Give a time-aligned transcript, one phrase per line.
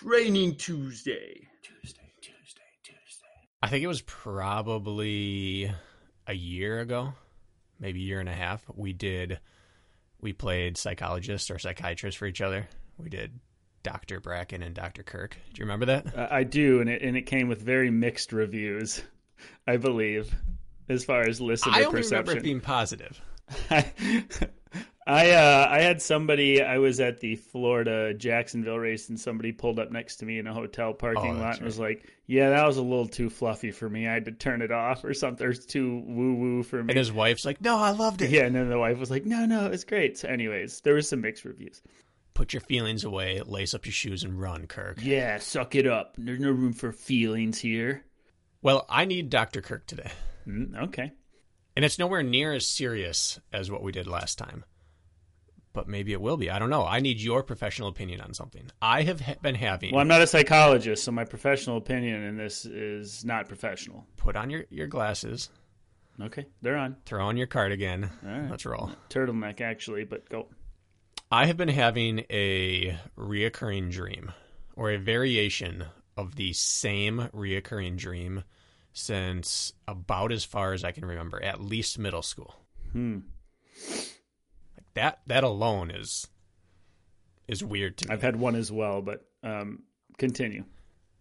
[0.00, 1.46] Training Tuesday.
[1.62, 3.26] Tuesday, Tuesday, Tuesday.
[3.62, 5.70] I think it was probably
[6.26, 7.12] a year ago,
[7.78, 8.64] maybe a year and a half.
[8.74, 9.38] We did,
[10.20, 12.66] we played psychologist or psychiatrist for each other.
[12.98, 13.38] We did
[13.82, 14.18] Dr.
[14.18, 15.02] Bracken and Dr.
[15.02, 15.36] Kirk.
[15.52, 16.16] Do you remember that?
[16.16, 19.02] Uh, I do, and it and it came with very mixed reviews,
[19.66, 20.34] I believe,
[20.88, 22.28] as far as listener I only perception.
[22.28, 23.20] remember it being positive.
[23.70, 23.92] I
[25.06, 26.62] I, uh, I had somebody.
[26.62, 30.46] I was at the Florida Jacksonville race, and somebody pulled up next to me in
[30.46, 33.72] a hotel parking Oh, lot and was like, "Yeah, that was a little too fluffy
[33.72, 34.06] for me.
[34.06, 35.48] I had to turn it off or something.
[35.48, 38.44] It's too woo woo for me." And his wife's like, "No, I loved it." yeah,
[38.44, 41.20] and then the wife was like, "No, no, it's great." So, anyways, there was some
[41.22, 41.82] mixed reviews.
[42.34, 44.98] Put your feelings away, lace up your shoes, and run, Kirk.
[45.02, 46.14] Yeah, suck it up.
[46.16, 48.04] There's no room for feelings here.
[48.62, 49.60] Well, I need Dr.
[49.62, 50.12] Kirk today,
[50.46, 51.10] Mm, okay.
[51.74, 54.64] and it's nowhere near as serious as what we did last time.
[55.74, 56.50] But maybe it will be.
[56.50, 56.84] I don't know.
[56.84, 58.70] I need your professional opinion on something.
[58.82, 59.92] I have ha- been having.
[59.92, 64.06] Well, I'm not a psychologist, so my professional opinion in this is not professional.
[64.18, 65.48] Put on your, your glasses,
[66.20, 68.04] Okay, they're on throw on your cardigan.
[68.24, 68.50] All right.
[68.50, 68.90] Let's roll.
[69.08, 70.46] turtleneck actually, but go.
[71.30, 74.30] I have been having a reoccurring dream
[74.76, 75.86] or a variation
[76.16, 78.44] of the same reoccurring dream
[78.92, 82.54] since about as far as I can remember, at least middle school.
[82.92, 83.20] Hmm.
[84.94, 86.28] That that alone is
[87.48, 88.14] is weird to me.
[88.14, 89.82] I've had one as well, but um,
[90.18, 90.64] continue.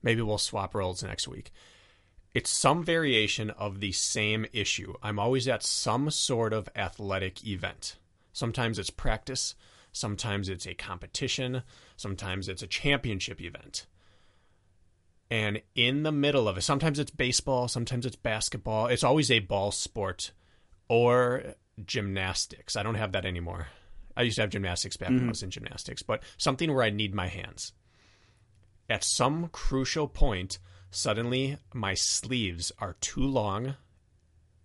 [0.03, 1.51] Maybe we'll swap roles next week.
[2.33, 4.93] It's some variation of the same issue.
[5.03, 7.97] I'm always at some sort of athletic event.
[8.31, 9.55] Sometimes it's practice,
[9.91, 11.63] sometimes it's a competition,
[11.97, 13.85] sometimes it's a championship event.
[15.29, 18.87] And in the middle of it, sometimes it's baseball, sometimes it's basketball.
[18.87, 20.31] It's always a ball sport
[20.87, 21.55] or
[21.85, 22.75] gymnastics.
[22.75, 23.67] I don't have that anymore.
[24.15, 25.29] I used to have gymnastics back when I mm-hmm.
[25.29, 27.73] was in gymnastics, but something where I need my hands
[28.91, 30.59] at some crucial point,
[30.91, 33.75] suddenly my sleeves are too long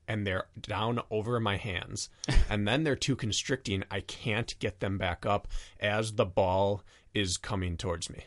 [0.09, 2.09] and they're down over my hands.
[2.51, 3.85] and then they're too constricting.
[3.91, 6.83] I can't get them back up as the ball
[7.15, 8.25] is coming towards me.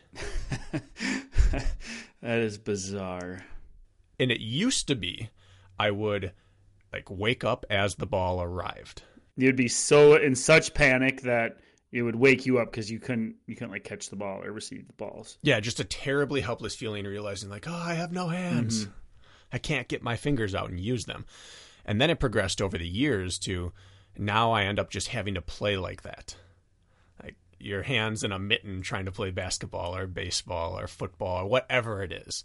[2.22, 3.46] That is bizarre.
[4.20, 5.30] And it used to be
[5.80, 6.34] I would
[6.92, 9.04] like wake up as the ball arrived.
[9.36, 11.58] You'd be so in such panic that
[11.92, 14.52] it would wake you up because you couldn't you couldn't like catch the ball or
[14.52, 15.38] receive the balls.
[15.42, 18.84] Yeah, just a terribly helpless feeling realizing like, oh, I have no hands.
[18.84, 18.92] Mm-hmm.
[19.52, 21.26] I can't get my fingers out and use them.
[21.86, 23.72] And then it progressed over the years to
[24.18, 26.36] now I end up just having to play like that.
[27.24, 31.50] Like your hands in a mitten trying to play basketball or baseball or football or
[31.50, 32.44] whatever it is.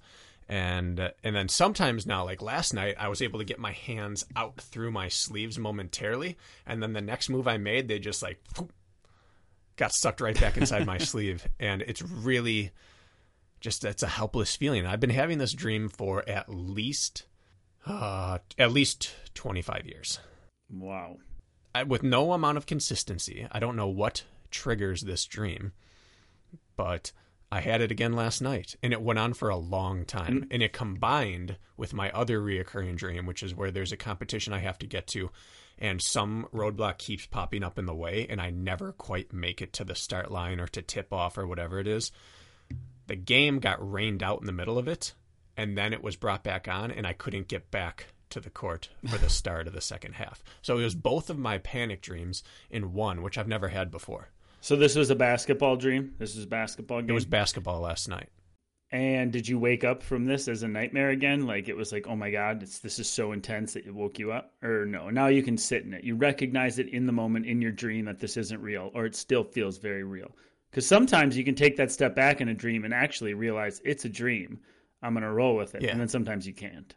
[0.48, 3.72] And uh, and then sometimes now like last night I was able to get my
[3.72, 8.22] hands out through my sleeves momentarily and then the next move I made they just
[8.22, 8.42] like
[9.76, 12.72] got sucked right back inside my sleeve and it's really
[13.60, 14.84] just it's a helpless feeling.
[14.84, 17.24] I've been having this dream for at least
[17.86, 20.18] uh at least 25 years.
[20.70, 21.16] Wow.
[21.74, 23.48] I, with no amount of consistency.
[23.50, 25.72] I don't know what triggers this dream,
[26.76, 27.12] but
[27.54, 30.40] I had it again last night and it went on for a long time.
[30.40, 30.46] Mm.
[30.50, 34.58] And it combined with my other reoccurring dream, which is where there's a competition I
[34.58, 35.30] have to get to
[35.78, 39.72] and some roadblock keeps popping up in the way and I never quite make it
[39.74, 42.10] to the start line or to tip off or whatever it is.
[43.06, 45.14] The game got rained out in the middle of it
[45.56, 48.88] and then it was brought back on and I couldn't get back to the court
[49.08, 50.42] for the start of the second half.
[50.60, 54.30] So it was both of my panic dreams in one, which I've never had before.
[54.64, 56.14] So this was a basketball dream.
[56.16, 57.10] This was a basketball game.
[57.10, 58.30] It was basketball last night.
[58.90, 61.46] And did you wake up from this as a nightmare again?
[61.46, 64.18] Like it was like, oh my god, it's, this is so intense that it woke
[64.18, 65.10] you up, or no?
[65.10, 66.02] Now you can sit in it.
[66.02, 69.14] You recognize it in the moment in your dream that this isn't real, or it
[69.14, 70.34] still feels very real.
[70.70, 74.06] Because sometimes you can take that step back in a dream and actually realize it's
[74.06, 74.60] a dream.
[75.02, 75.90] I'm gonna roll with it, Yeah.
[75.90, 76.94] and then sometimes you can't.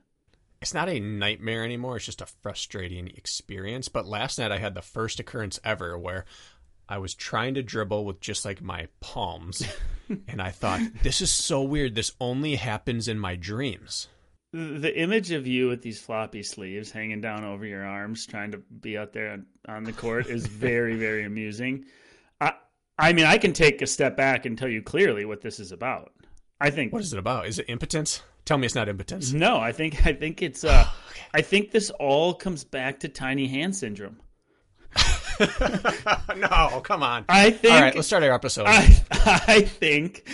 [0.62, 1.98] It's not a nightmare anymore.
[1.98, 3.90] It's just a frustrating experience.
[3.90, 6.26] But last night I had the first occurrence ever where
[6.90, 9.64] I was trying to dribble with just like my palms.
[10.28, 11.96] and I thought, this is so weird.
[11.96, 14.08] This only happens in my dreams.
[14.54, 18.58] The image of you with these floppy sleeves hanging down over your arms, trying to
[18.58, 21.86] be out there on, the court, is very, very amusing.
[22.40, 22.54] I,
[22.98, 25.74] I mean, I can take a step back and tell you clearly what this is
[25.74, 26.14] about.
[26.62, 27.48] I think What is it about?
[27.48, 28.22] Is it impotence?
[28.46, 29.34] Tell me it's not impotence.
[29.34, 29.58] no.
[29.58, 30.64] I think I think it's.
[30.64, 30.88] Uh,
[31.34, 34.18] I think this all comes back to tiny hand syndrome.
[36.38, 37.26] no, come on.
[37.30, 37.74] I think.
[37.74, 38.66] All right, let's start our episode.
[38.68, 39.04] I,
[39.48, 40.30] I think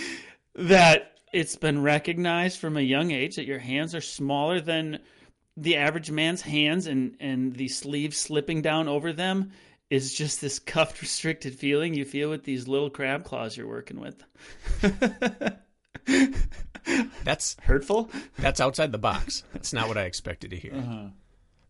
[0.54, 5.00] that it's been recognized from a young age that your hands are smaller than
[5.56, 9.52] the average man's hands, and and the sleeves slipping down over them
[9.90, 14.00] is just this cuffed, restricted feeling you feel with these little crab claws you're working
[14.00, 14.24] with.
[17.24, 18.10] that's Hurtful?
[18.38, 19.44] that's outside the box.
[19.52, 20.74] That's not what I expected to hear.
[20.74, 21.08] Uh-huh.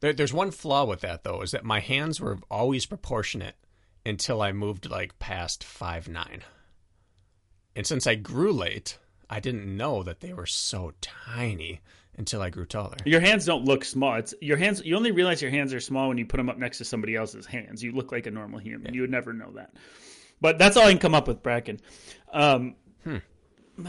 [0.05, 3.57] There, there's one flaw with that though, is that my hands were always proportionate
[4.05, 6.43] until I moved like past five nine.
[7.75, 8.99] And since I grew late,
[9.31, 11.81] I didn't know that they were so tiny
[12.19, 12.99] until I grew taller.
[13.07, 14.17] Your hands don't look small.
[14.17, 14.83] It's your hands.
[14.85, 17.17] You only realize your hands are small when you put them up next to somebody
[17.17, 17.83] else's hands.
[17.83, 18.93] You look like a normal human.
[18.93, 19.73] You would never know that.
[20.39, 21.81] But that's all I can come up with, Bracken.
[22.31, 22.75] Um,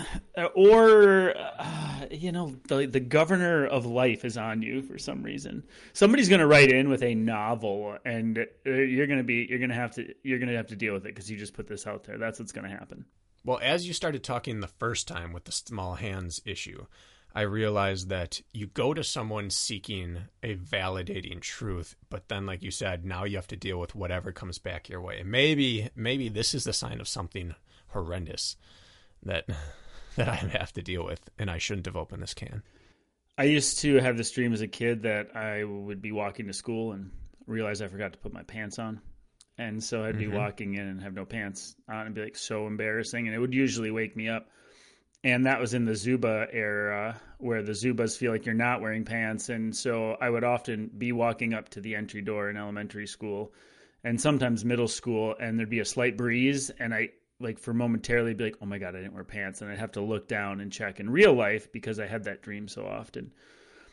[0.56, 5.64] Or, uh, you know, the the governor of life is on you for some reason.
[5.94, 9.60] Somebody's going to write in with a novel, and uh, you're going to be you're
[9.60, 11.54] going to have to you're going to have to deal with it because you just
[11.54, 12.18] put this out there.
[12.18, 13.06] That's what's going to happen.
[13.44, 16.86] Well, as you started talking the first time with the small hands issue,
[17.34, 22.72] I realized that you go to someone seeking a validating truth, but then like you
[22.72, 25.22] said, now you have to deal with whatever comes back your way.
[25.24, 27.56] Maybe maybe this is the sign of something
[27.90, 28.58] horrendous
[29.26, 29.46] that
[30.16, 32.64] that I have to deal with and I shouldn't have opened this can.
[33.38, 36.54] I used to have this dream as a kid that I would be walking to
[36.54, 37.12] school and
[37.48, 39.02] realize I forgot to put my pants on.
[39.58, 40.36] And so I'd be mm-hmm.
[40.36, 43.28] walking in and have no pants on and be like so embarrassing.
[43.28, 44.50] And it would usually wake me up.
[45.24, 49.06] And that was in the Zubaz era where the Zubaz feel like you're not wearing
[49.06, 49.50] pants.
[49.50, 53.54] And so I would often be walking up to the entry door in elementary school
[54.04, 55.36] and sometimes middle school.
[55.40, 56.70] And there'd be a slight breeze.
[56.70, 57.10] And I,
[57.40, 59.62] like, for momentarily be like, oh my God, I didn't wear pants.
[59.62, 62.42] And I'd have to look down and check in real life because I had that
[62.42, 63.32] dream so often.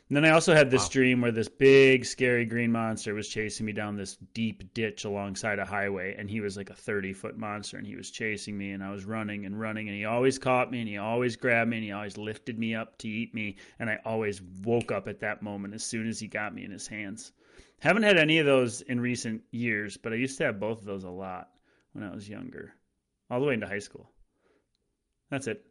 [0.08, 3.64] And then I also had this dream where this big, scary green monster was chasing
[3.64, 6.14] me down this deep ditch alongside a highway.
[6.18, 8.72] And he was like a 30 foot monster and he was chasing me.
[8.72, 9.88] And I was running and running.
[9.88, 12.74] And he always caught me and he always grabbed me and he always lifted me
[12.74, 13.56] up to eat me.
[13.78, 16.70] And I always woke up at that moment as soon as he got me in
[16.70, 17.32] his hands.
[17.80, 20.84] Haven't had any of those in recent years, but I used to have both of
[20.84, 21.48] those a lot
[21.92, 22.74] when I was younger,
[23.32, 24.10] all the way into high school.
[25.30, 25.64] That's it.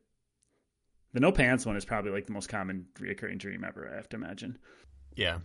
[1.14, 4.10] The no pants one is probably like the most common reoccurring dream ever, I have
[4.10, 4.58] to imagine.
[5.16, 5.40] Yeah.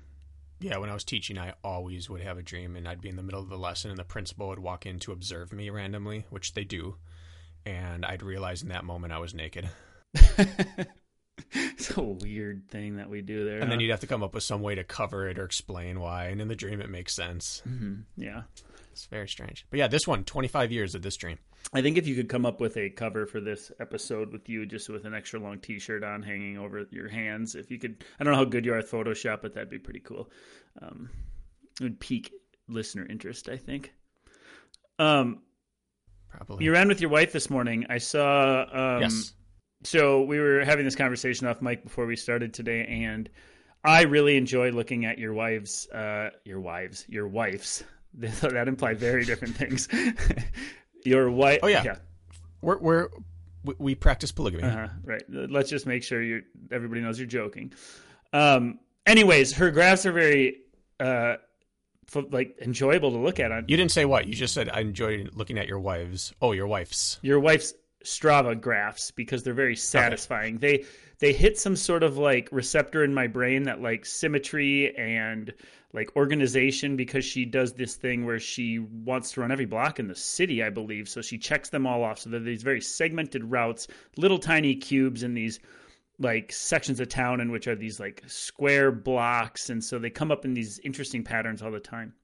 [0.58, 3.16] Yeah, when I was teaching, I always would have a dream, and I'd be in
[3.16, 6.24] the middle of the lesson, and the principal would walk in to observe me randomly,
[6.30, 6.96] which they do,
[7.66, 9.68] and I'd realize in that moment I was naked.
[11.52, 13.60] it's a weird thing that we do there.
[13.60, 16.00] And then you'd have to come up with some way to cover it or explain
[16.00, 16.28] why.
[16.28, 17.62] And in the dream, it makes sense.
[17.68, 18.44] Mhm, yeah.
[18.96, 19.66] It's very strange.
[19.68, 21.38] But yeah, this one, 25 years of this dream.
[21.74, 24.64] I think if you could come up with a cover for this episode with you
[24.64, 28.02] just with an extra long t shirt on hanging over your hands, if you could,
[28.18, 30.30] I don't know how good you are at Photoshop, but that'd be pretty cool.
[30.80, 31.10] Um,
[31.78, 32.32] it would pique
[32.68, 33.92] listener interest, I think.
[34.98, 35.42] Um,
[36.30, 36.64] Probably.
[36.64, 37.84] you ran with your wife this morning.
[37.90, 38.62] I saw.
[38.96, 39.34] Um, yes.
[39.84, 43.28] So we were having this conversation off mic before we started today, and
[43.84, 47.84] I really enjoy looking at your wives, uh, your wives, your wives.
[48.40, 49.88] that imply very different things.
[51.04, 51.60] your wife.
[51.62, 51.82] Oh, yeah.
[51.84, 51.96] yeah.
[52.62, 53.08] We're, we're,
[53.64, 54.64] we, we practice polygamy.
[54.64, 55.22] Uh-huh, right.
[55.28, 57.72] Let's just make sure you everybody knows you're joking.
[58.32, 60.62] Um, anyways, her graphs are very
[60.98, 61.36] uh,
[62.14, 63.52] f- like enjoyable to look at.
[63.52, 64.26] On You didn't say what.
[64.26, 66.32] You just said, I enjoy looking at your wives.
[66.40, 67.18] Oh, your wife's.
[67.22, 70.58] your wife's Strava graphs because they're very satisfying.
[70.58, 70.84] They
[71.18, 75.52] they hit some sort of like receptor in my brain that like symmetry and
[75.96, 80.06] like organization because she does this thing where she wants to run every block in
[80.06, 81.08] the city, I believe.
[81.08, 82.20] So she checks them all off.
[82.20, 85.58] So they're these very segmented routes, little tiny cubes in these
[86.18, 90.30] like sections of town in which are these like square blocks and so they come
[90.30, 92.14] up in these interesting patterns all the time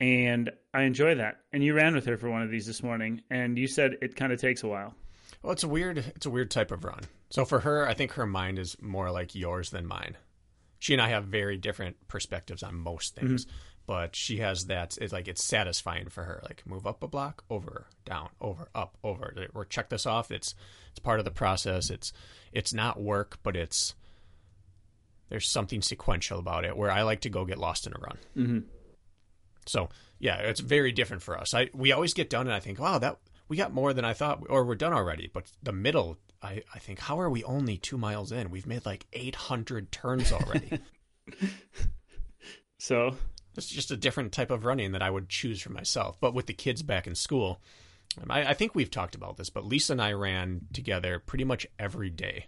[0.00, 3.22] and i enjoy that and you ran with her for one of these this morning
[3.30, 4.94] and you said it kind of takes a while
[5.42, 7.00] Well, it's a weird, it's a weird type of run.
[7.28, 10.16] So for her, I think her mind is more like yours than mine.
[10.84, 13.46] She and I have very different perspectives on most things,
[13.86, 14.98] but she has that.
[15.00, 16.42] It's like it's satisfying for her.
[16.44, 19.34] Like move up a block, over, down, over, up, over.
[19.54, 20.30] Or check this off.
[20.30, 20.54] It's
[20.90, 21.88] it's part of the process.
[21.88, 22.12] It's
[22.52, 23.94] it's not work, but it's
[25.30, 26.76] there's something sequential about it.
[26.76, 28.18] Where I like to go get lost in a run.
[28.36, 28.58] mm-hmm.
[29.64, 29.88] So
[30.18, 31.54] yeah, it's very different for us.
[31.54, 33.16] I we always get done and I think, wow, that
[33.48, 35.30] we got more than I thought, or we're done already.
[35.32, 38.50] But the middle, I I think, how are we only two miles in?
[38.50, 40.78] We've made like eight hundred turns already.
[42.78, 43.16] so
[43.56, 46.18] it's just a different type of running that I would choose for myself.
[46.20, 47.60] But with the kids back in school,
[48.20, 51.44] um, I, I think we've talked about this, but Lisa and I ran together pretty
[51.44, 52.46] much every day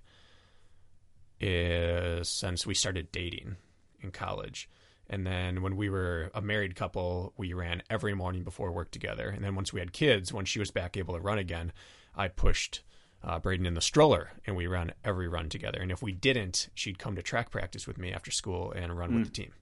[1.40, 3.56] is since we started dating
[4.00, 4.68] in college.
[5.08, 9.28] And then when we were a married couple, we ran every morning before work together.
[9.28, 11.72] And then once we had kids, when she was back able to run again,
[12.16, 12.82] I pushed
[13.26, 15.80] uh, Braden in the stroller and we ran every run together.
[15.80, 19.10] And if we didn't, she'd come to track practice with me after school and run
[19.10, 19.16] mm.
[19.16, 19.52] with the team.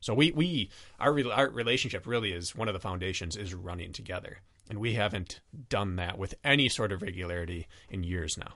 [0.00, 4.38] So we, we our, our relationship really is one of the foundations is running together.
[4.70, 8.54] And we haven't done that with any sort of regularity in years now.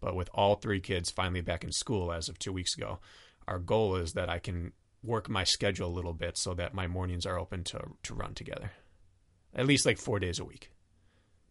[0.00, 3.00] But with all three kids finally back in school as of two weeks ago,
[3.48, 4.72] our goal is that I can
[5.02, 8.34] work my schedule a little bit so that my mornings are open to to run
[8.34, 8.72] together,
[9.54, 10.70] at least like four days a week.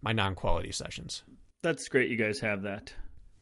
[0.01, 1.23] My non-quality sessions.
[1.65, 2.11] That's great.
[2.11, 2.93] You guys have that.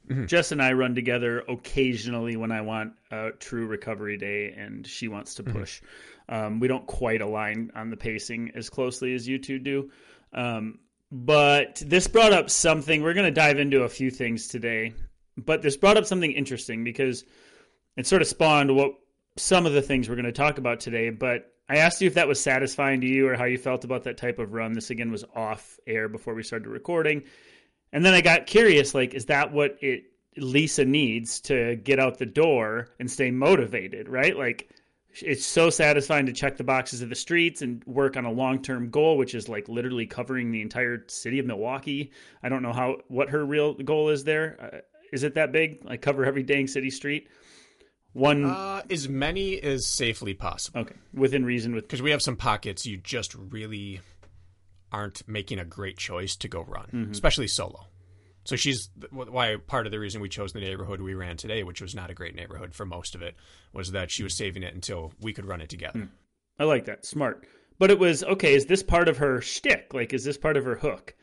[0.07, 0.27] Mm-hmm.
[0.27, 5.09] Jess and I run together occasionally when I want a true recovery day, and she
[5.09, 5.59] wants to mm-hmm.
[5.59, 5.81] push.
[6.29, 6.33] Mm-hmm.
[6.33, 9.91] Um, we don't quite align on the pacing as closely as you two do.
[10.31, 10.79] Um,
[11.11, 13.03] but this brought up something.
[13.03, 14.93] We're going to dive into a few things today,
[15.35, 17.25] but this brought up something interesting because
[17.97, 18.93] it sort of spawned what
[19.35, 21.09] some of the things we're going to talk about today.
[21.09, 24.03] But I asked you if that was satisfying to you or how you felt about
[24.03, 24.71] that type of run.
[24.71, 27.23] This again was off air before we started recording.
[27.93, 30.03] And then I got curious like, is that what it
[30.35, 34.35] Lisa needs to get out the door and stay motivated, right?
[34.35, 34.69] Like,
[35.21, 38.89] it's so satisfying to check the boxes of the streets and work on a long-term
[38.89, 42.11] goal which is like literally covering the entire city of milwaukee.
[42.41, 44.57] I don't know how what her real goal is there.
[44.59, 44.77] Uh,
[45.11, 45.85] is it that big?
[45.85, 47.29] Like cover every dang city street?
[48.13, 50.81] One uh, as many as safely possible.
[50.81, 50.95] Okay.
[51.13, 54.01] Within reason with because we have some pockets you just really
[54.93, 57.11] aren't making a great choice to go run mm-hmm.
[57.11, 57.87] especially solo
[58.45, 61.81] so she's why part of the reason we chose the neighborhood we ran today, which
[61.81, 63.35] was not a great neighborhood for most of it,
[63.71, 65.99] was that she was saving it until we could run it together.
[65.99, 66.09] Mm.
[66.59, 67.05] I like that.
[67.05, 67.47] Smart.
[67.79, 68.53] But it was okay.
[68.53, 69.93] Is this part of her shtick?
[69.93, 71.15] Like, is this part of her hook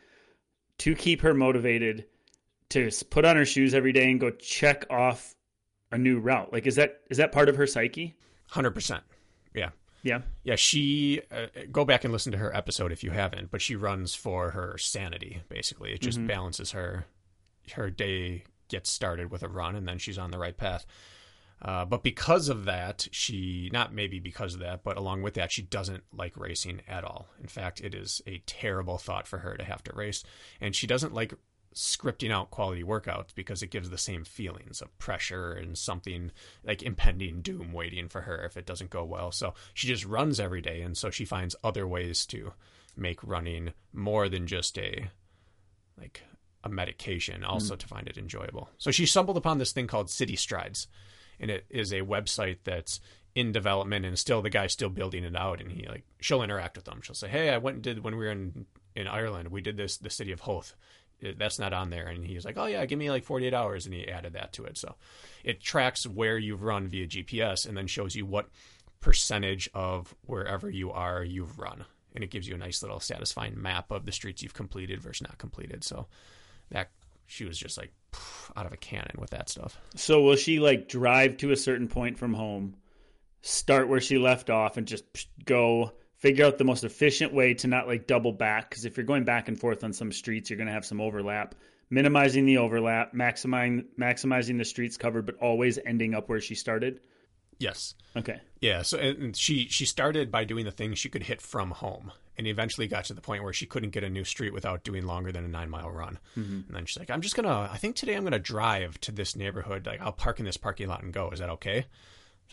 [0.78, 2.06] to keep her motivated
[2.70, 5.34] to put on her shoes every day and go check off
[5.92, 6.52] a new route?
[6.52, 8.16] Like, is that is that part of her psyche?
[8.48, 9.04] Hundred percent.
[10.02, 10.22] Yeah.
[10.44, 10.56] Yeah.
[10.56, 13.50] She uh, go back and listen to her episode if you haven't.
[13.50, 15.42] But she runs for her sanity.
[15.48, 16.28] Basically, it just mm-hmm.
[16.28, 17.06] balances her.
[17.72, 20.86] Her day gets started with a run, and then she's on the right path.
[21.62, 25.52] Uh, but because of that, she not maybe because of that, but along with that,
[25.52, 27.28] she doesn't like racing at all.
[27.40, 30.24] In fact, it is a terrible thought for her to have to race,
[30.60, 31.34] and she doesn't like
[31.74, 36.32] scripting out quality workouts because it gives the same feelings of pressure and something
[36.64, 39.30] like impending doom waiting for her if it doesn't go well.
[39.30, 42.52] So she just runs every day, and so she finds other ways to
[42.96, 45.10] make running more than just a
[45.98, 46.22] like
[46.64, 47.78] a medication, also mm.
[47.78, 48.68] to find it enjoyable.
[48.78, 50.88] So she stumbled upon this thing called City Strides,
[51.38, 53.00] and it is a website that's
[53.34, 56.76] in development and still the guy's still building it out and he like she'll interact
[56.76, 59.48] with them she'll say hey i went and did when we were in in ireland
[59.48, 60.74] we did this the city of Howth
[61.38, 62.06] that's not on there.
[62.06, 64.64] And he's like, oh yeah, give me like 48 hours, and he added that to
[64.64, 64.78] it.
[64.78, 64.94] So
[65.44, 68.48] it tracks where you've run via GPS and then shows you what
[69.00, 71.84] percentage of wherever you are you've run,
[72.14, 75.26] and it gives you a nice little satisfying map of the streets you've completed versus
[75.26, 75.84] not completed.
[75.84, 76.06] So
[76.70, 76.90] that
[77.26, 77.92] she was just like
[78.56, 79.80] out of a cannon with that stuff.
[79.94, 82.74] So will she like drive to a certain point from home,
[83.42, 85.04] start where she left off, and just
[85.44, 89.06] go figure out the most efficient way to not like double back because if you're
[89.06, 91.54] going back and forth on some streets you're going to have some overlap.
[91.92, 97.00] Minimizing the overlap maximizing maximizing the streets covered but always ending up where she started.
[97.58, 97.94] Yes.
[98.16, 98.40] Okay.
[98.60, 102.12] Yeah so and she she started by doing the things she could hit from home
[102.38, 105.04] and eventually got to the point where she couldn't get a new street without doing
[105.04, 106.18] longer than a nine mile run.
[106.38, 106.52] Mm-hmm.
[106.68, 109.34] and then she's like i'm just gonna i think today i'm gonna drive to this
[109.34, 111.30] neighborhood like i'll park in this parking lot and go.
[111.30, 111.86] Is that okay?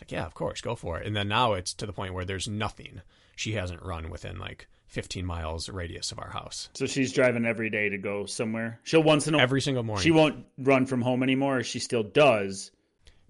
[0.00, 1.06] Like yeah of course go for it.
[1.06, 3.02] And then now it's to the point where there's nothing
[3.38, 6.70] she hasn't run within like 15 miles radius of our house.
[6.74, 8.80] So she's driving every day to go somewhere.
[8.82, 10.02] She'll once in a every single morning.
[10.02, 11.62] She won't run from home anymore.
[11.62, 12.72] she still does.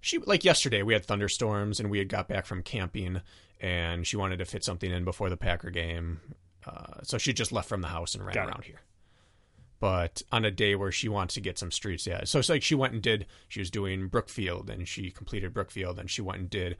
[0.01, 3.21] She like yesterday we had thunderstorms and we had got back from camping
[3.61, 6.21] and she wanted to fit something in before the Packer game.
[6.65, 8.65] Uh, so she just left from the house and ran got around it.
[8.65, 8.81] here.
[9.79, 12.21] But on a day where she wants to get some streets, yeah.
[12.23, 13.27] So it's like she went and did.
[13.47, 16.77] She was doing Brookfield and she completed Brookfield and she went and did,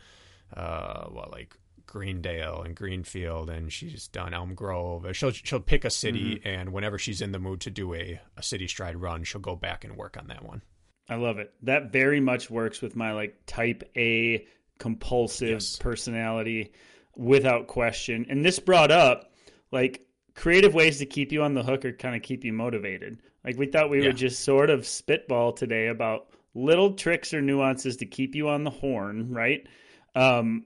[0.57, 1.55] uh, well, like
[1.89, 5.07] Greendale and Greenfield, and she's done Elm Grove.
[5.13, 6.47] She'll she'll pick a city, mm-hmm.
[6.47, 9.55] and whenever she's in the mood to do a a city stride run, she'll go
[9.55, 10.61] back and work on that one.
[11.09, 11.51] I love it.
[11.63, 14.45] That very much works with my like type A
[14.77, 15.77] compulsive yes.
[15.77, 16.73] personality,
[17.15, 18.27] without question.
[18.29, 19.33] And this brought up
[19.71, 20.05] like
[20.35, 23.19] creative ways to keep you on the hook or kind of keep you motivated.
[23.43, 24.07] Like we thought we yeah.
[24.07, 28.63] would just sort of spitball today about little tricks or nuances to keep you on
[28.63, 29.67] the horn, right?
[30.15, 30.65] Um,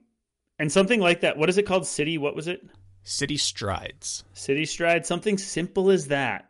[0.58, 1.36] and something like that.
[1.36, 1.86] What is it called?
[1.86, 2.18] City.
[2.18, 2.66] What was it?
[3.02, 4.24] City strides.
[4.32, 5.06] City strides.
[5.08, 6.48] Something simple as that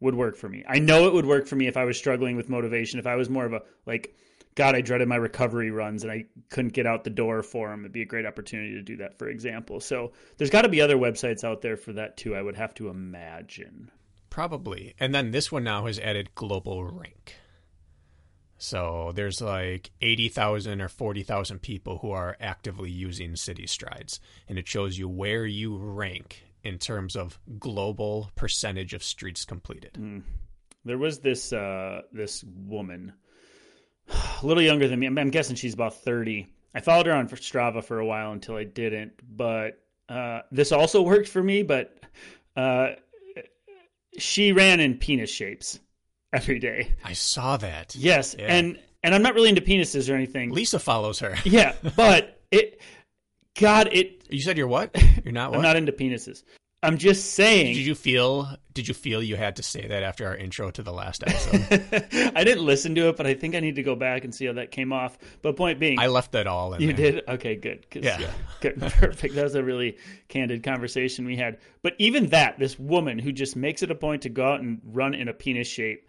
[0.00, 0.64] would work for me.
[0.68, 2.98] I know it would work for me if I was struggling with motivation.
[2.98, 4.14] If I was more of a like,
[4.54, 7.80] God, I dreaded my recovery runs and I couldn't get out the door for them.
[7.80, 9.80] It'd be a great opportunity to do that, for example.
[9.80, 12.36] So there's got to be other websites out there for that too.
[12.36, 13.90] I would have to imagine.
[14.30, 14.94] Probably.
[15.00, 17.36] And then this one now has added global rank.
[18.64, 24.20] So there's like 80,000 or 40,000 people who are actively using City Strides.
[24.48, 29.98] And it shows you where you rank in terms of global percentage of streets completed.
[30.00, 30.22] Mm.
[30.82, 33.12] There was this uh, this woman,
[34.08, 35.08] a little younger than me.
[35.08, 36.46] I'm, guessing she's about 30.
[36.74, 39.12] I followed her on Strava for a while until I didn't.
[39.36, 39.78] But
[40.08, 41.64] uh, this also worked for me.
[41.64, 41.98] But
[42.56, 42.92] uh,
[44.16, 45.80] she ran in penis shapes
[46.34, 46.92] every day.
[47.04, 47.94] I saw that.
[47.96, 48.46] Yes, yeah.
[48.46, 50.50] and and I'm not really into penises or anything.
[50.50, 51.36] Lisa follows her.
[51.44, 52.80] yeah, but it,
[53.58, 54.24] God, it.
[54.28, 54.96] You said you're what?
[55.24, 55.50] You're not.
[55.50, 55.58] What?
[55.58, 56.42] I'm not into penises.
[56.82, 57.74] I'm just saying.
[57.74, 58.56] Did you feel?
[58.72, 62.32] Did you feel you had to say that after our intro to the last episode?
[62.36, 64.46] I didn't listen to it, but I think I need to go back and see
[64.46, 65.16] how that came off.
[65.40, 66.82] But point being, I left that all in.
[66.82, 67.12] You there.
[67.12, 67.28] did?
[67.28, 67.86] Okay, good.
[67.94, 68.18] Yeah.
[68.18, 69.34] yeah, good, perfect.
[69.34, 69.96] That was a really
[70.28, 71.58] candid conversation we had.
[71.82, 74.80] But even that, this woman who just makes it a point to go out and
[74.84, 76.06] run in a penis shape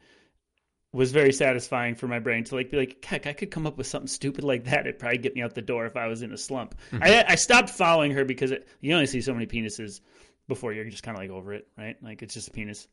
[0.96, 3.78] was very satisfying for my brain to like be like, heck, I could come up
[3.78, 4.88] with something stupid like that.
[4.88, 6.74] It'd probably get me out the door if I was in a slump.
[6.92, 7.04] Mm-hmm.
[7.04, 10.00] I, I, stopped following her because it, you only see so many penises
[10.48, 12.02] before you're just kind of like over it, right?
[12.02, 12.88] Like it's just a penis.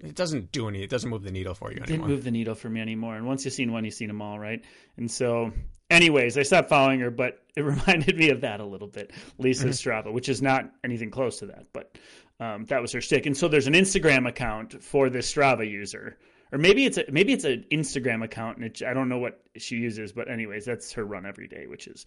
[0.00, 0.82] It doesn't do any.
[0.82, 2.08] It doesn't move the needle for you it anymore.
[2.08, 3.16] Didn't move the needle for me anymore.
[3.16, 4.62] And once you've seen one, you've seen them all, right?
[4.98, 5.50] And so,
[5.88, 9.68] anyways, I stopped following her, but it reminded me of that a little bit, Lisa
[9.68, 9.70] mm-hmm.
[9.70, 11.96] Strava, which is not anything close to that, but
[12.38, 13.24] um, that was her stick.
[13.24, 16.18] And so, there's an Instagram account for this Strava user
[16.56, 19.42] or maybe it's a maybe it's an Instagram account, and it, I don't know what
[19.58, 22.06] she uses, but anyways, that's her run every day, which is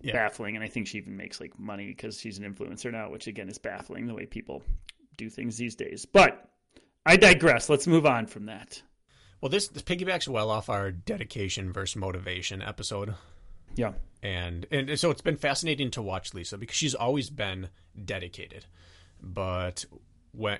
[0.00, 0.12] yeah.
[0.12, 0.54] baffling.
[0.54, 3.48] And I think she even makes like money because she's an influencer now, which again
[3.48, 4.62] is baffling the way people
[5.16, 6.06] do things these days.
[6.06, 6.48] But
[7.04, 7.68] I digress.
[7.68, 8.80] Let's move on from that.
[9.40, 13.16] Well, this, this piggybacks well off our dedication versus motivation episode.
[13.74, 13.94] Yeah.
[14.22, 17.70] And and so it's been fascinating to watch Lisa because she's always been
[18.04, 18.66] dedicated.
[19.20, 19.84] But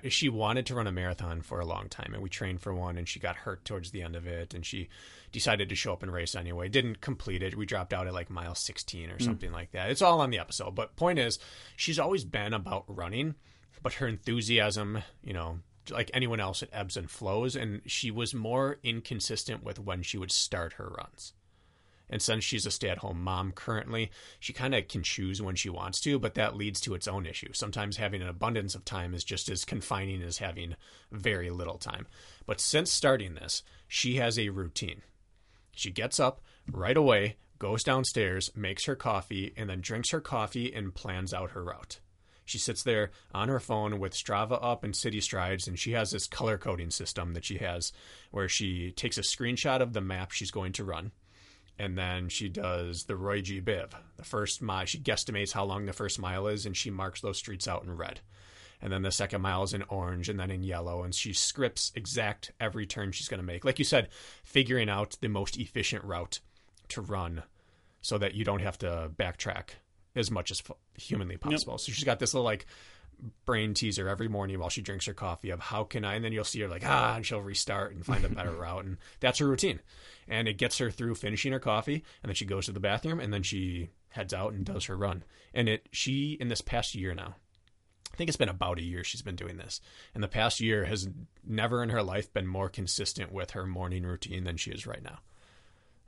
[0.09, 2.97] she wanted to run a marathon for a long time and we trained for one
[2.97, 4.89] and she got hurt towards the end of it and she
[5.31, 8.29] decided to show up and race anyway didn't complete it we dropped out at like
[8.29, 9.21] mile 16 or mm.
[9.21, 9.53] something mm.
[9.53, 11.39] like that it's all on the episode but point is
[11.75, 13.35] she's always been about running
[13.81, 18.33] but her enthusiasm you know like anyone else it ebbs and flows and she was
[18.33, 21.33] more inconsistent with when she would start her runs
[22.11, 25.55] and since she's a stay at home mom currently, she kind of can choose when
[25.55, 27.53] she wants to, but that leads to its own issue.
[27.53, 30.75] Sometimes having an abundance of time is just as confining as having
[31.11, 32.05] very little time.
[32.45, 35.01] But since starting this, she has a routine.
[35.71, 40.73] She gets up right away, goes downstairs, makes her coffee, and then drinks her coffee
[40.73, 42.01] and plans out her route.
[42.43, 46.11] She sits there on her phone with Strava up and City Strides, and she has
[46.11, 47.93] this color coding system that she has
[48.31, 51.13] where she takes a screenshot of the map she's going to run
[51.79, 53.61] and then she does the Roy G.
[53.61, 53.91] Biv.
[54.17, 57.37] The first mile, she guesstimates how long the first mile is, and she marks those
[57.37, 58.19] streets out in red.
[58.81, 61.91] And then the second mile is in orange, and then in yellow, and she scripts
[61.95, 63.63] exact every turn she's going to make.
[63.63, 64.09] Like you said,
[64.43, 66.39] figuring out the most efficient route
[66.89, 67.43] to run,
[68.01, 69.69] so that you don't have to backtrack
[70.15, 70.61] as much as
[70.97, 71.73] humanly possible.
[71.73, 71.79] Yep.
[71.79, 72.65] So she's got this little like
[73.45, 76.31] brain teaser every morning while she drinks her coffee of how can I, and then
[76.31, 79.39] you'll see her like ah, and she'll restart and find a better route, and that's
[79.39, 79.79] her routine
[80.31, 83.19] and it gets her through finishing her coffee and then she goes to the bathroom
[83.19, 86.95] and then she heads out and does her run and it she in this past
[86.95, 87.35] year now
[88.11, 89.79] I think it's been about a year she's been doing this.
[90.13, 91.07] And the past year has
[91.45, 95.03] never in her life been more consistent with her morning routine than she is right
[95.03, 95.19] now.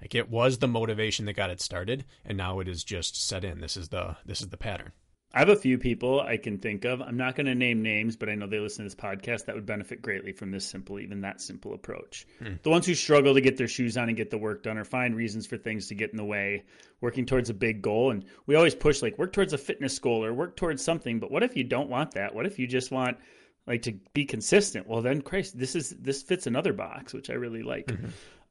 [0.02, 3.46] Like it was the motivation that got it started, and now it is just set
[3.46, 3.62] in.
[3.62, 4.92] This is the this is the pattern.
[5.34, 7.02] I have a few people I can think of.
[7.02, 9.56] I'm not going to name names, but I know they listen to this podcast that
[9.56, 12.28] would benefit greatly from this simple, even that simple approach.
[12.38, 12.54] Hmm.
[12.62, 14.86] The ones who struggle to get their shoes on and get the work done or
[14.86, 16.66] find reasons for things to get in the way,
[17.02, 18.12] working towards a big goal.
[18.12, 21.20] And we always push like work towards a fitness goal or work towards something.
[21.20, 22.36] But what if you don't want that?
[22.36, 23.18] What if you just want
[23.66, 24.88] like to be consistent?
[24.88, 27.88] Well, then Christ, this is this fits another box, which I really like.
[27.88, 28.08] Mm-hmm.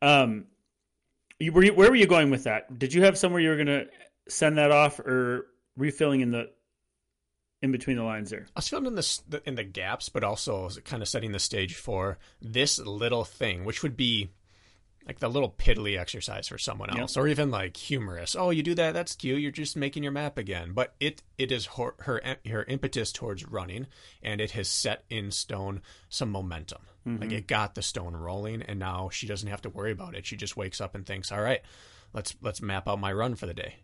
[0.09, 0.47] Um,
[1.39, 2.77] you, were you, where were you going with that?
[2.77, 3.87] Did you have somewhere you were going to
[4.29, 6.51] send that off or refilling in the
[7.63, 8.47] in between the lines there.
[8.55, 11.75] I was feeling in the in the gaps, but also kind of setting the stage
[11.75, 14.31] for this little thing, which would be
[15.07, 17.25] like the little piddly exercise for someone else, yep.
[17.25, 18.37] or even like humorous.
[18.37, 18.93] Oh, you do that?
[18.95, 19.41] That's cute.
[19.41, 20.73] You're just making your map again.
[20.73, 23.87] But it it is her her, her impetus towards running,
[24.23, 26.83] and it has set in stone some momentum.
[27.07, 27.23] Mm-hmm.
[27.23, 30.27] Like it got the stone rolling, and now she doesn't have to worry about it.
[30.27, 31.63] She just wakes up and thinks, "All right,
[32.13, 33.77] let's let's map out my run for the day."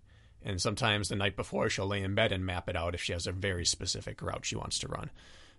[0.44, 3.12] And sometimes the night before, she'll lay in bed and map it out if she
[3.12, 5.10] has a very specific route she wants to run.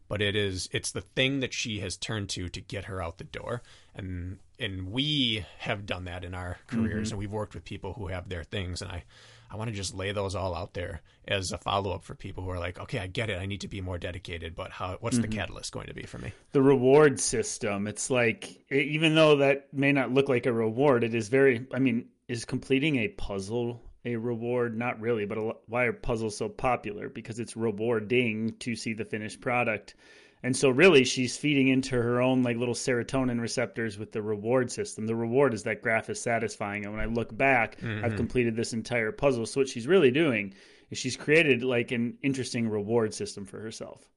[0.08, 3.20] but it is it's the thing that she has turned to to get her out
[3.20, 3.62] the door
[3.94, 7.14] and and we have done that in our careers Mm-hmm.
[7.14, 9.04] and we've worked with people who have their things and I
[9.52, 12.44] I want to just lay those all out there as a follow up for people
[12.44, 13.40] who are like, okay, I get it.
[13.40, 14.98] I need to be more dedicated, but how?
[15.00, 15.30] What's Mm-hmm.
[15.30, 16.32] the catalyst going to be for me?
[16.54, 17.86] the reward system.
[17.88, 21.66] It's like even though that may not look like a reward, it is very.
[21.74, 24.78] I mean, is completing a puzzle a reward?
[24.78, 27.10] Not really, but a, why are puzzles so popular?
[27.10, 29.96] Because it's rewarding to see the finished product.
[30.42, 34.72] And so really she's feeding into her own like little serotonin receptors with the reward
[34.72, 35.06] system.
[35.06, 38.16] The reward is that graph is satisfying and when I look back, I've mm-hmm.
[38.16, 39.46] completed this entire puzzle.
[39.46, 40.54] So what she's really doing
[40.90, 44.08] is she's created like an interesting reward system for herself.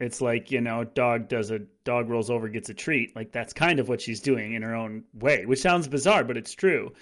[0.00, 3.14] It's like, you know, dog does a dog rolls over gets a treat.
[3.14, 6.36] Like that's kind of what she's doing in her own way, which sounds bizarre, but
[6.36, 6.92] it's true.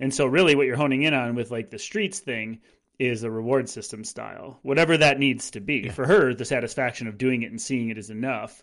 [0.00, 2.60] And so really what you're honing in on with like the streets thing
[2.98, 4.58] is a reward system style.
[4.62, 5.88] Whatever that needs to be.
[5.88, 8.62] For her, the satisfaction of doing it and seeing it is enough.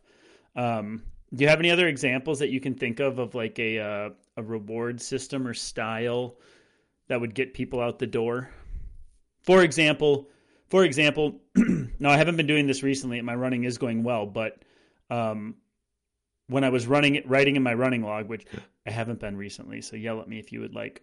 [0.56, 3.80] Um do you have any other examples that you can think of of like a
[3.80, 6.36] uh, a reward system or style
[7.08, 8.50] that would get people out the door?
[9.41, 10.30] For example,
[10.69, 13.17] for example, no, I haven't been doing this recently.
[13.17, 14.63] and My running is going well, but
[15.10, 15.56] um,
[16.48, 18.45] when I was running it, writing in my running log, which
[18.86, 21.02] I haven't been recently, so yell at me if you would like.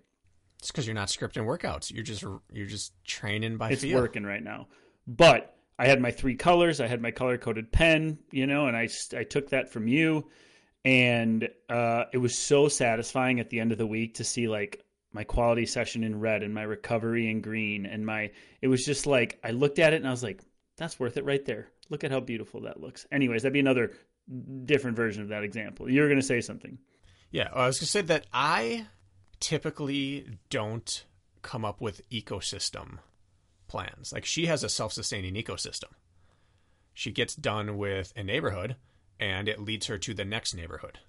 [0.63, 1.93] It's because you're not scripting workouts.
[1.93, 2.23] You're just
[2.53, 4.01] you're just training by It's feel.
[4.01, 4.69] working right now,
[5.09, 6.81] but I had my three colors.
[6.81, 10.31] I had my color coded pen, you know, and I I took that from you,
[10.85, 14.85] and uh, it was so satisfying at the end of the week to see like
[15.13, 19.05] my quality session in red and my recovery in green and my it was just
[19.05, 20.41] like I looked at it and I was like
[20.77, 21.73] that's worth it right there.
[21.91, 23.05] Look at how beautiful that looks.
[23.11, 23.91] Anyways, that'd be another
[24.65, 25.91] different version of that example.
[25.91, 26.79] You were going to say something.
[27.33, 28.87] Yeah, I was gonna say that I
[29.43, 31.05] typically don't
[31.43, 33.01] come up with ecosystem
[33.67, 34.13] plans.
[34.13, 35.91] Like she has a self-sustaining ecosystem.
[36.95, 38.77] She gets done with a neighborhood
[39.19, 41.01] and it leads her to the next neighborhood.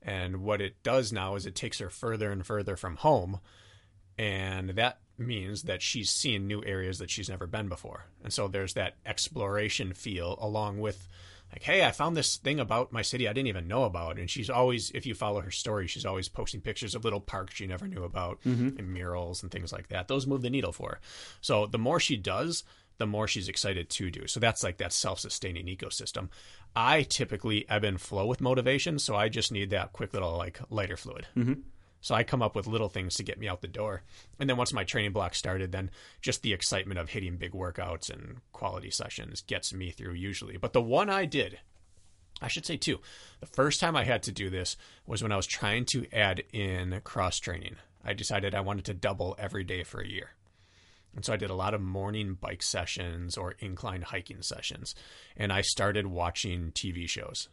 [0.00, 3.40] And what it does now is it takes her further and further from home
[4.16, 8.06] and that means that she's seeing new areas that she's never been before.
[8.22, 11.08] And so there's that exploration feel along with
[11.52, 14.18] like, hey, I found this thing about my city I didn't even know about.
[14.18, 17.54] And she's always, if you follow her story, she's always posting pictures of little parks
[17.54, 18.78] she never knew about mm-hmm.
[18.78, 20.08] and murals and things like that.
[20.08, 21.00] Those move the needle for her.
[21.40, 22.64] So the more she does,
[22.98, 24.26] the more she's excited to do.
[24.26, 26.28] So that's like that self sustaining ecosystem.
[26.74, 28.98] I typically ebb and flow with motivation.
[28.98, 31.26] So I just need that quick little like lighter fluid.
[31.36, 31.60] Mm-hmm.
[32.00, 34.02] So I come up with little things to get me out the door.
[34.38, 38.10] And then once my training block started, then just the excitement of hitting big workouts
[38.10, 40.56] and quality sessions gets me through usually.
[40.56, 41.58] But the one I did,
[42.40, 43.00] I should say two.
[43.40, 46.44] The first time I had to do this was when I was trying to add
[46.52, 47.76] in cross training.
[48.04, 50.30] I decided I wanted to double every day for a year.
[51.16, 54.94] And so I did a lot of morning bike sessions or incline hiking sessions.
[55.36, 57.48] And I started watching TV shows.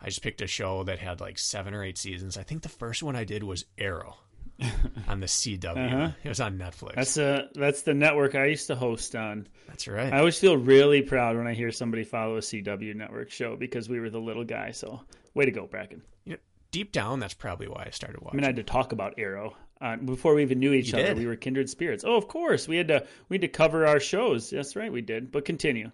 [0.00, 2.36] I just picked a show that had like seven or eight seasons.
[2.38, 4.16] I think the first one I did was Arrow
[5.08, 6.14] on the CW.
[6.22, 6.94] It was on Netflix.
[6.94, 9.48] That's a that's the network I used to host on.
[9.66, 10.12] That's right.
[10.12, 13.88] I always feel really proud when I hear somebody follow a CW network show because
[13.88, 14.70] we were the little guy.
[14.72, 15.00] So
[15.34, 16.02] way to go, Bracken.
[16.24, 16.38] You know,
[16.70, 18.38] deep down, that's probably why I started watching.
[18.38, 20.98] I mean, I had to talk about Arrow uh, before we even knew each You
[20.98, 21.08] other.
[21.08, 21.18] did?
[21.18, 22.04] We were kindred spirits.
[22.06, 24.50] Oh, of course, we had to we had to cover our shows.
[24.50, 25.30] That's right, we did.
[25.32, 25.90] But continue.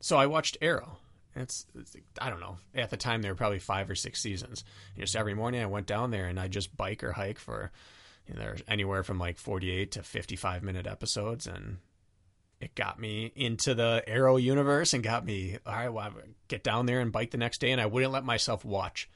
[0.00, 0.98] so I watched Arrow.
[1.40, 2.58] It's, it's I don't know.
[2.74, 4.64] At the time, there were probably five or six seasons.
[4.94, 7.70] And just every morning, I went down there and I just bike or hike for
[8.28, 11.78] you know, there's anywhere from like 48 to 55 minute episodes, and
[12.60, 15.58] it got me into the Arrow universe and got me.
[15.66, 17.86] All right, well, I would get down there and bike the next day, and I
[17.86, 19.08] wouldn't let myself watch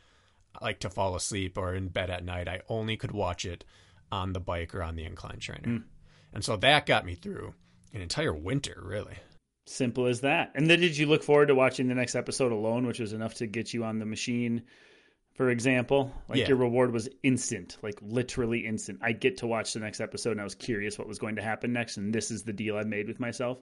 [0.60, 2.48] like to fall asleep or in bed at night.
[2.48, 3.64] I only could watch it
[4.10, 5.84] on the bike or on the incline trainer, hmm.
[6.32, 7.54] and so that got me through
[7.92, 9.18] an entire winter, really.
[9.64, 10.50] Simple as that.
[10.54, 13.34] And then did you look forward to watching the next episode alone, which was enough
[13.34, 14.62] to get you on the machine?
[15.34, 16.48] For example, like Yeah.
[16.48, 18.98] your reward was instant, like literally instant.
[19.02, 21.42] I get to watch the next episode, and I was curious what was going to
[21.42, 23.58] happen next, and this is the deal I made with myself.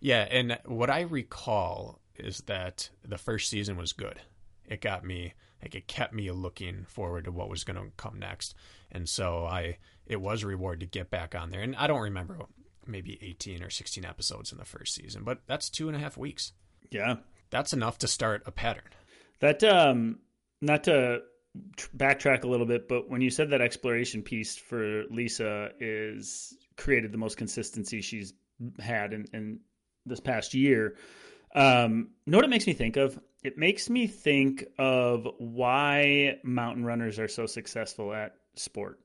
[0.00, 4.20] Yeah, and what I recall is that the first season was good.
[4.66, 8.18] It got me like it kept me looking forward to what was going to come
[8.18, 8.54] next,
[8.92, 11.60] and so I it was a reward to get back on there.
[11.60, 12.38] And I don't remember
[12.86, 16.16] maybe eighteen or sixteen episodes in the first season, but that's two and a half
[16.16, 16.52] weeks.
[16.90, 17.16] Yeah,
[17.50, 18.84] That's enough to start a pattern.
[19.40, 20.18] That um
[20.60, 21.20] not to
[21.96, 27.12] backtrack a little bit, but when you said that exploration piece for Lisa is created
[27.12, 28.32] the most consistency she's
[28.80, 29.60] had in, in
[30.06, 30.96] this past year,
[31.54, 33.18] um, you know what it makes me think of?
[33.42, 38.98] It makes me think of why mountain runners are so successful at sport.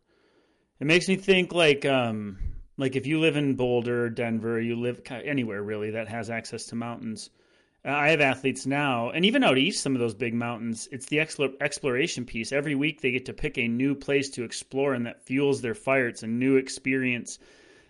[0.80, 2.38] It makes me think like um
[2.80, 6.76] like if you live in Boulder, Denver, you live anywhere really that has access to
[6.76, 7.30] mountains
[7.86, 11.06] Uh, I have athletes now, and even out east, some of those big mountains, it's
[11.06, 11.20] the
[11.62, 12.52] exploration piece.
[12.52, 15.76] Every week they get to pick a new place to explore, and that fuels their
[15.76, 16.08] fire.
[16.08, 17.39] It's a new experience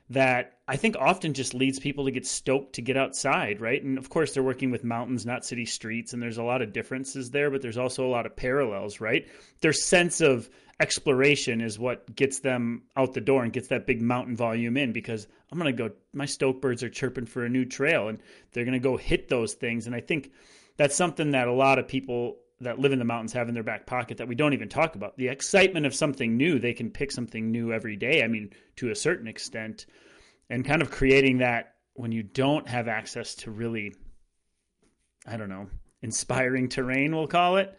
[0.10, 3.82] that I think often just leads people to get stoked to get outside, right?
[3.84, 6.74] And of course, they're working with mountains, not city streets, and there's a lot of
[6.74, 9.28] differences there, but there's also a lot of parallels, right?
[9.62, 14.02] Their sense of exploration is what gets them out the door and gets that big
[14.02, 17.50] mountain volume in because I'm going to go, my stoke birds are chirping for a
[17.50, 18.19] new trail and
[18.52, 19.88] they're going to go hit those things.
[19.88, 20.32] And I think
[20.78, 23.63] that's something that a lot of people that live in the mountains have in their
[23.63, 25.17] back pocket that we don't even talk about.
[25.17, 28.24] The excitement of something new, they can pick something new every day.
[28.24, 29.86] I mean, to a certain extent,
[30.50, 33.93] and kind of creating that when you don't have access to really,
[35.26, 35.67] I don't know,
[36.02, 37.78] inspiring terrain, we'll call it.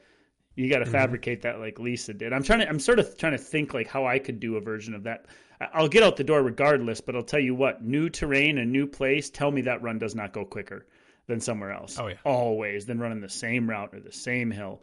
[0.57, 0.93] You got to mm-hmm.
[0.93, 2.33] fabricate that like Lisa did.
[2.33, 4.61] I'm trying to, I'm sort of trying to think like how I could do a
[4.61, 5.27] version of that.
[5.75, 8.87] I'll get out the door regardless, but I'll tell you what, new terrain, a new
[8.87, 10.87] place, tell me that run does not go quicker
[11.31, 11.99] than somewhere else.
[11.99, 14.83] Oh yeah, always than running the same route or the same hill.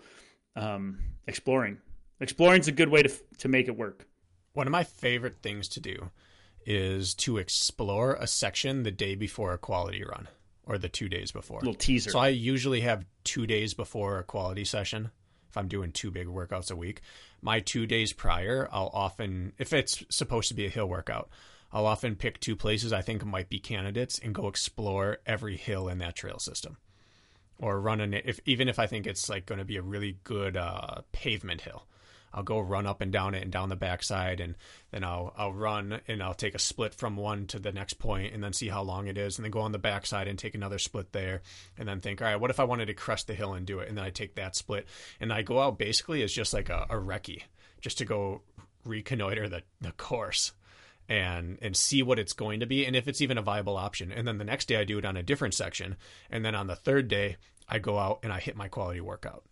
[0.56, 1.78] Um, exploring,
[2.20, 4.08] exploring is a good way to to make it work.
[4.54, 6.10] One of my favorite things to do
[6.66, 10.28] is to explore a section the day before a quality run
[10.66, 11.60] or the two days before.
[11.60, 12.10] Little teaser.
[12.10, 15.12] So I usually have two days before a quality session.
[15.50, 17.02] If I'm doing two big workouts a week,
[17.42, 21.30] my two days prior, I'll often, if it's supposed to be a hill workout,
[21.72, 25.88] I'll often pick two places I think might be candidates and go explore every hill
[25.90, 26.78] in that trail system,
[27.60, 30.18] or run an if even if I think it's like going to be a really
[30.24, 31.86] good uh, pavement hill.
[32.34, 34.56] I'll go run up and down it and down the backside, and
[34.92, 38.34] then I'll I'll run and I'll take a split from one to the next point,
[38.34, 40.54] and then see how long it is, and then go on the backside and take
[40.54, 41.42] another split there,
[41.78, 43.80] and then think, all right, what if I wanted to crest the hill and do
[43.80, 44.88] it, and then I take that split,
[45.20, 47.44] and I go out basically as just like a, a recce,
[47.82, 48.42] just to go
[48.84, 50.52] reconnoiter the the course
[51.10, 54.12] and and see what it's going to be and if it's even a viable option.
[54.12, 55.96] And then the next day I do it on a different section,
[56.30, 59.44] and then on the third day I go out and I hit my quality workout.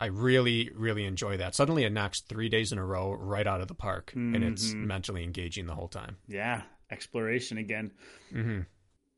[0.00, 1.54] I really really enjoy that.
[1.54, 4.34] Suddenly it knocks 3 days in a row right out of the park mm-hmm.
[4.34, 4.86] and it's mm-hmm.
[4.86, 6.16] mentally engaging the whole time.
[6.26, 7.92] Yeah, exploration again.
[8.32, 8.60] hmm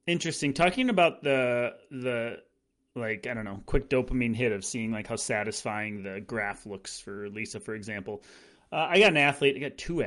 [0.04, 2.38] Interesting talking about the the
[2.96, 6.98] like I don't know, quick dopamine hit of seeing like how satisfying the graph looks
[6.98, 8.24] for Lisa for example.
[8.72, 9.54] Uh, I got an athlete.
[9.56, 10.02] I got two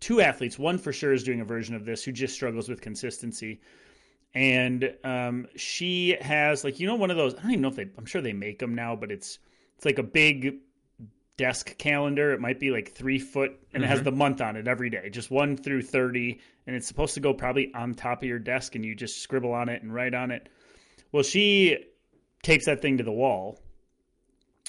[0.00, 0.58] two athletes.
[0.58, 3.60] One for sure is doing a version of this who just struggles with consistency.
[4.34, 7.34] And um, she has like you know one of those.
[7.34, 7.88] I don't even know if they.
[7.96, 9.38] I'm sure they make them now, but it's
[9.76, 10.56] it's like a big
[11.38, 12.32] desk calendar.
[12.32, 13.84] It might be like three foot, and mm-hmm.
[13.84, 14.04] it has mm-hmm.
[14.04, 17.32] the month on it every day, just one through thirty, and it's supposed to go
[17.32, 20.30] probably on top of your desk, and you just scribble on it and write on
[20.30, 20.50] it.
[21.10, 21.78] Well, she
[22.42, 23.58] takes that thing to the wall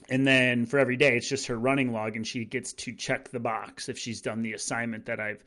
[0.08, 3.30] and then for every day, it's just her running log, and she gets to check
[3.30, 5.44] the box if she's done the assignment that I've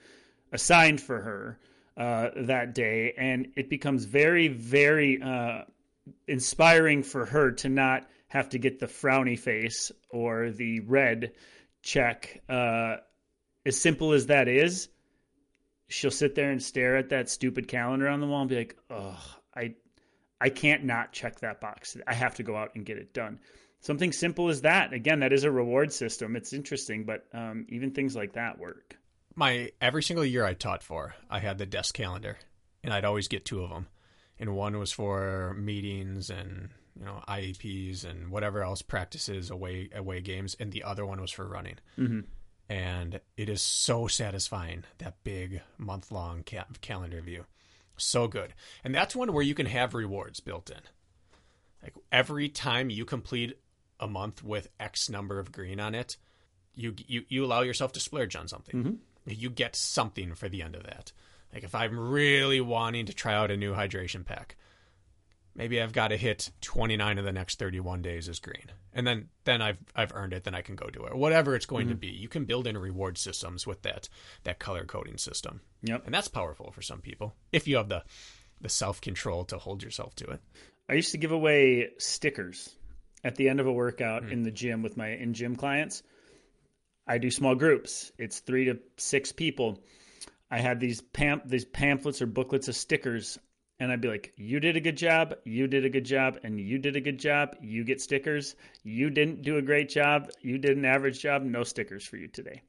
[0.53, 1.59] assigned for her
[1.97, 3.15] uh, that day.
[3.17, 5.63] And it becomes very, very uh,
[6.29, 11.33] inspiring for her to not have to get the frowny face or the red
[11.83, 12.43] check.
[12.49, 12.97] Uh,
[13.65, 14.89] as simple as that is,
[15.89, 18.77] she'll sit there and stare at that stupid calendar on the wall and be like,
[18.91, 19.19] "Oh,
[19.55, 19.75] I,
[20.41, 21.97] I can't not check that box.
[22.07, 23.39] I have to go out and get it done."
[23.83, 24.93] Something simple as that.
[24.93, 26.35] Again, that is a reward system.
[26.35, 28.97] It's interesting, but um, even things like that work.
[29.35, 32.39] My every single year I taught for, I had the desk calendar,
[32.83, 33.89] and I'd always get two of them,
[34.39, 40.21] and one was for meetings and you know IEPs and whatever else practices away away
[40.21, 41.77] games, and the other one was for running.
[41.99, 42.21] Mm-hmm.
[42.69, 47.47] And it is so satisfying that big month long ca- calendar view,
[47.97, 48.53] so good,
[48.85, 50.81] and that's one where you can have rewards built in.
[51.83, 53.59] Like every time you complete
[54.03, 56.19] a month with X number of green on it,
[56.75, 58.77] you you, you allow yourself to splurge on something.
[58.77, 58.95] Mm-hmm.
[59.27, 61.13] You get something for the end of that.
[61.55, 64.57] Like if I'm really wanting to try out a new hydration pack,
[65.55, 68.73] maybe I've got to hit 29 of the next 31 days as green.
[68.93, 71.15] And then then I've I've earned it, then I can go do it.
[71.15, 71.95] Whatever it's going mm-hmm.
[71.95, 72.09] to be.
[72.09, 74.09] You can build in reward systems with that
[74.43, 75.61] that color coding system.
[75.83, 76.07] Yep.
[76.07, 78.03] And that's powerful for some people if you have the
[78.61, 80.41] the self-control to hold yourself to it.
[80.89, 82.77] I used to give away stickers
[83.25, 84.33] at the end of a workout mm.
[84.33, 86.03] in the gym with my in gym clients.
[87.07, 88.13] I do small groups.
[88.19, 89.83] It's three to six people.
[90.51, 93.39] I had these pam- these pamphlets or booklets of stickers,
[93.81, 95.35] and I'd be like, "You did a good job.
[95.45, 97.57] You did a good job, and you did a good job.
[97.61, 98.55] You get stickers.
[98.85, 100.31] You didn't do a great job.
[100.41, 101.43] You did an average job.
[101.43, 102.63] No stickers for you today."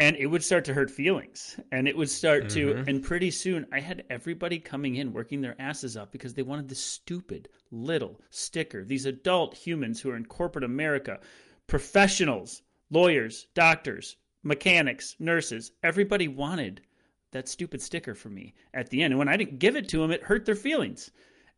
[0.00, 1.60] And it would start to hurt feelings.
[1.70, 2.84] And it would start mm-hmm.
[2.84, 6.42] to and pretty soon i had everybody coming in working their asses off because they
[6.42, 8.82] wanted this stupid little sticker.
[8.84, 11.20] These adult humans who are in corporate america
[11.66, 16.80] professionals lawyers doctors mechanics nurses everybody wanted
[17.32, 19.12] that stupid sticker for me at the end.
[19.12, 21.10] And when i didn't give it to them it hurt their feelings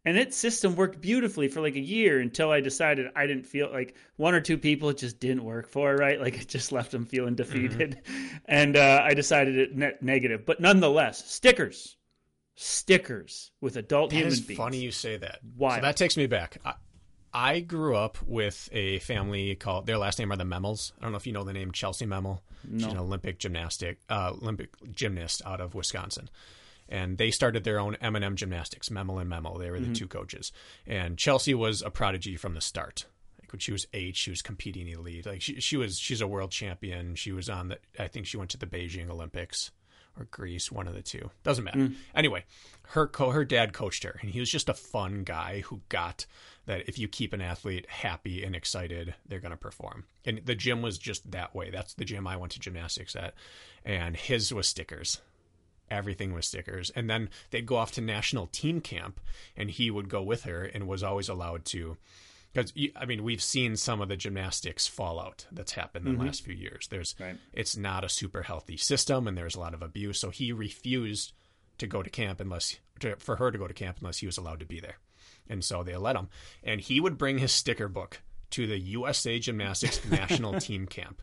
[0.04, 3.70] And its system worked beautifully for like a year until I decided I didn't feel
[3.70, 6.20] like one or two people it just didn't work for, right?
[6.20, 8.00] Like it just left them feeling defeated.
[8.04, 8.26] Mm-hmm.
[8.46, 10.44] And uh, I decided it net negative.
[10.44, 11.96] But nonetheless, stickers.
[12.54, 14.58] Stickers with adult that human beings.
[14.58, 15.38] funny you say that.
[15.56, 15.76] Why?
[15.76, 16.58] So that takes me back.
[16.64, 16.74] I,
[17.32, 20.92] I grew up with a family called their last name are the Memmels.
[20.98, 22.40] I don't know if you know the name Chellsie Memmel.
[22.68, 22.84] No.
[22.84, 26.28] She's an Olympic gymnastic uh, Olympic gymnast out of Wisconsin
[26.92, 29.58] and they started their own M&M Gymnastics, Memmel and Memmel.
[29.58, 29.94] They were the mm-hmm.
[29.94, 30.52] two coaches,
[30.86, 33.06] and Chellsie was a prodigy from the start.
[33.40, 35.24] Like when she was eight, she was competing elite.
[35.24, 37.14] Like she, she was, she's a world champion.
[37.14, 37.78] She was on the.
[37.98, 39.70] I think she went to the Beijing Olympics
[40.18, 41.30] or Greece, one of the two.
[41.42, 41.78] Doesn't matter.
[41.78, 41.94] Mm.
[42.14, 42.44] Anyway,
[42.88, 46.26] her co- her dad coached her, and he was just a fun guy who got
[46.66, 50.04] that if you keep an athlete happy and excited, they're going to perform.
[50.26, 51.70] And the gym was just that way.
[51.70, 53.32] That's the gym I went to gymnastics at,
[53.82, 55.22] and his was stickers
[55.92, 56.90] everything with stickers.
[56.90, 59.20] And then they'd go off to national team camp,
[59.56, 61.96] and he would go with her and was always allowed to.
[62.52, 66.22] Because I mean, we've seen some of the gymnastics fallout that's happened in mm-hmm.
[66.22, 66.86] the last few years.
[66.90, 67.36] There's, right.
[67.52, 70.18] it's not a super healthy system, and there's a lot of abuse.
[70.18, 71.32] So he refused
[71.78, 74.38] to go to camp unless to, for her to go to camp unless he was
[74.38, 74.98] allowed to be there,
[75.48, 76.28] and so they let him.
[76.62, 81.22] And he would bring his sticker book to the USA Gymnastics national team camp,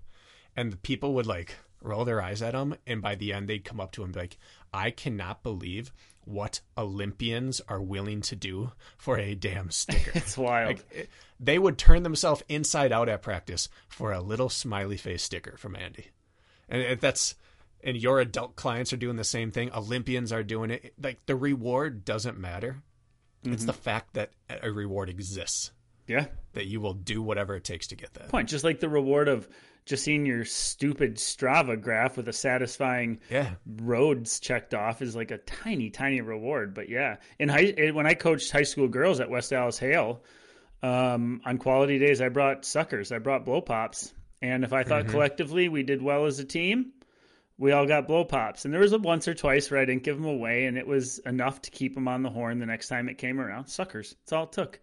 [0.55, 3.65] and the people would like roll their eyes at him, and by the end they'd
[3.65, 4.37] come up to him and be like,
[4.73, 5.91] I cannot believe
[6.25, 10.11] what Olympians are willing to do for a damn sticker.
[10.13, 10.67] it's wild.
[10.67, 15.57] Like, they would turn themselves inside out at practice for a little smiley face sticker
[15.57, 16.07] from Andy.
[16.67, 17.35] And that's
[17.83, 19.71] and your adult clients are doing the same thing.
[19.73, 20.93] Olympians are doing it.
[21.01, 22.81] Like the reward doesn't matter.
[23.43, 23.53] Mm-hmm.
[23.53, 25.71] It's the fact that a reward exists.
[26.07, 26.25] Yeah.
[26.53, 28.29] That you will do whatever it takes to get that.
[28.29, 28.49] Point.
[28.49, 29.47] Just like the reward of
[29.89, 33.55] just seeing your stupid Strava graph with a satisfying yeah.
[33.81, 36.75] roads checked off is like a tiny, tiny reward.
[36.75, 40.21] But yeah, in high when I coached high school girls at West Allis Hale,
[40.83, 45.03] um, on quality days I brought suckers, I brought blow pops, and if I thought
[45.03, 45.11] mm-hmm.
[45.11, 46.93] collectively we did well as a team,
[47.57, 48.65] we all got blow pops.
[48.65, 50.85] And there was a once or twice where I didn't give them away, and it
[50.85, 53.67] was enough to keep them on the horn the next time it came around.
[53.67, 54.79] Suckers, it's all it took.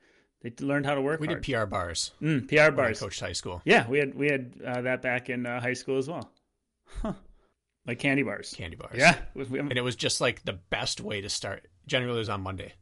[0.54, 1.20] They learned how to work.
[1.20, 1.42] We hard.
[1.42, 2.12] did PR bars.
[2.22, 3.00] Mm, PR bars.
[3.00, 3.62] coached high school.
[3.64, 6.30] Yeah, we had we had uh, that back in uh, high school as well.
[7.02, 7.14] Huh.
[7.86, 8.54] Like candy bars.
[8.56, 8.94] Candy bars.
[8.96, 11.66] Yeah, and it was just like the best way to start.
[11.86, 12.72] Generally, it was on Monday.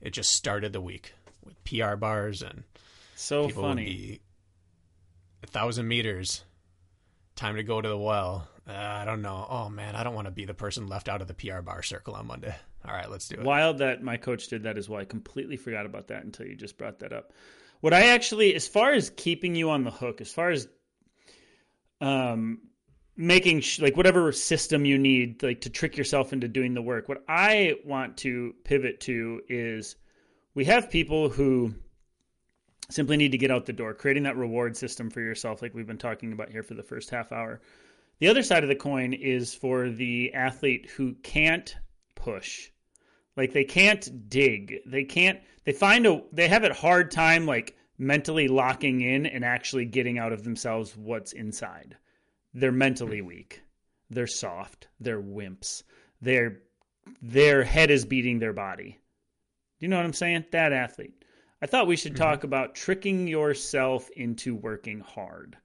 [0.00, 2.62] It just started the week with PR bars and
[3.16, 4.20] so funny.
[5.42, 6.44] a thousand meters.
[7.34, 8.48] Time to go to the well.
[8.68, 9.46] Uh, I don't know.
[9.48, 11.82] Oh man, I don't want to be the person left out of the PR bar
[11.82, 12.54] circle on Monday.
[12.86, 13.42] All right, let's do it.
[13.42, 15.00] Wild that my coach did that as well.
[15.00, 17.32] I completely forgot about that until you just brought that up.
[17.80, 20.68] What I actually, as far as keeping you on the hook, as far as
[22.00, 22.60] um,
[23.16, 27.08] making sh- like whatever system you need, like to trick yourself into doing the work.
[27.08, 29.96] What I want to pivot to is
[30.54, 31.74] we have people who
[32.90, 35.86] simply need to get out the door, creating that reward system for yourself, like we've
[35.86, 37.60] been talking about here for the first half hour.
[38.18, 41.74] The other side of the coin is for the athlete who can't
[42.20, 42.70] push.
[43.36, 44.80] Like they can't dig.
[44.86, 49.44] They can't they find a they have a hard time like mentally locking in and
[49.44, 51.96] actually getting out of themselves what's inside.
[52.54, 53.62] They're mentally weak.
[54.10, 54.88] They're soft.
[54.98, 55.82] They're wimps.
[56.20, 56.60] Their
[57.22, 58.98] their head is beating their body.
[59.78, 60.44] Do you know what I'm saying?
[60.50, 61.24] That athlete.
[61.62, 62.22] I thought we should mm-hmm.
[62.22, 65.56] talk about tricking yourself into working hard,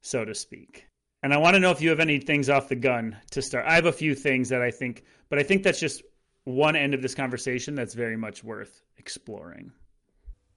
[0.00, 0.86] so to speak.
[1.22, 3.66] And I want to know if you have any things off the gun to start.
[3.66, 6.02] I have a few things that I think, but I think that's just
[6.44, 9.72] one end of this conversation that's very much worth exploring.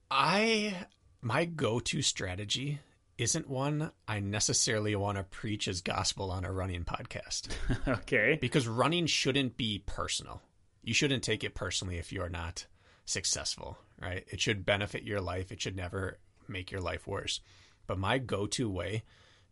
[0.09, 0.73] I
[1.21, 2.79] my go-to strategy
[3.17, 7.47] isn't one I necessarily want to preach as gospel on a running podcast.
[7.87, 8.37] okay.
[8.39, 10.41] Because running shouldn't be personal.
[10.83, 12.65] You shouldn't take it personally if you're not
[13.05, 14.25] successful, right?
[14.27, 15.51] It should benefit your life.
[15.51, 17.39] It should never make your life worse.
[17.87, 19.03] But my go-to way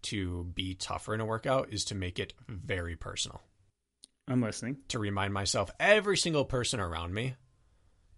[0.04, 3.42] to be tougher in a workout is to make it very personal.
[4.28, 4.78] I'm listening.
[4.90, 7.36] To remind myself every single person around me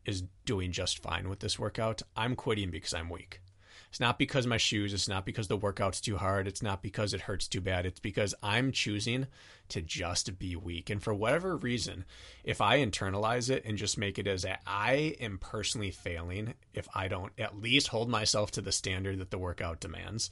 [0.06, 2.02] is doing just fine with this workout.
[2.16, 3.42] I'm quitting because I'm weak.
[3.90, 7.14] It's not because my shoes, it's not because the workout's too hard, it's not because
[7.14, 7.86] it hurts too bad.
[7.86, 9.28] It's because I'm choosing
[9.70, 10.90] to just be weak.
[10.90, 12.04] And for whatever reason,
[12.44, 16.90] if I internalize it and just make it as a, I am personally failing if
[16.94, 20.30] I don't at least hold myself to the standard that the workout demands,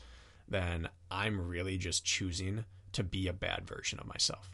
[0.48, 4.50] then I'm really just choosing to be a bad version of myself.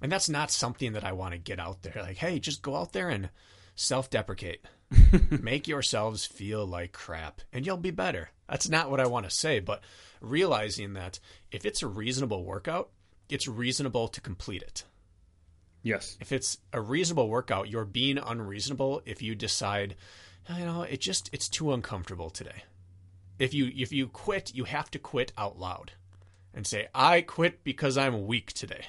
[0.00, 2.02] And that's not something that I want to get out there.
[2.02, 3.30] Like, hey, just go out there and
[3.74, 4.64] self deprecate.
[5.30, 8.30] Make yourselves feel like crap and you'll be better.
[8.48, 9.82] That's not what I want to say, but
[10.20, 11.18] realizing that
[11.50, 12.90] if it's a reasonable workout,
[13.30, 14.84] it's reasonable to complete it.
[15.82, 16.16] Yes.
[16.20, 19.96] If it's a reasonable workout, you're being unreasonable if you decide
[20.48, 22.64] you know, it just it's too uncomfortable today.
[23.42, 25.92] If you if you quit, you have to quit out loud
[26.54, 28.84] and say, "I quit because I'm weak today."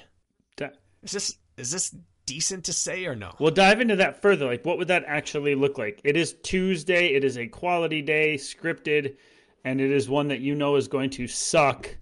[1.02, 1.94] Is this is this
[2.24, 3.34] decent to say or no?
[3.38, 4.46] We'll dive into that further.
[4.46, 6.00] Like, what would that actually look like?
[6.04, 7.08] It is Tuesday.
[7.08, 9.16] It is a quality day, scripted,
[9.64, 11.94] and it is one that you know is going to suck,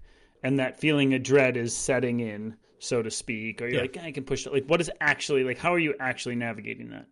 [0.43, 3.61] and that feeling of dread is setting in, so to speak.
[3.61, 3.81] Or you're Yeah.
[3.81, 4.53] like, I can push it.
[4.53, 5.57] Like, what is actually like?
[5.57, 7.07] How are you actually navigating that?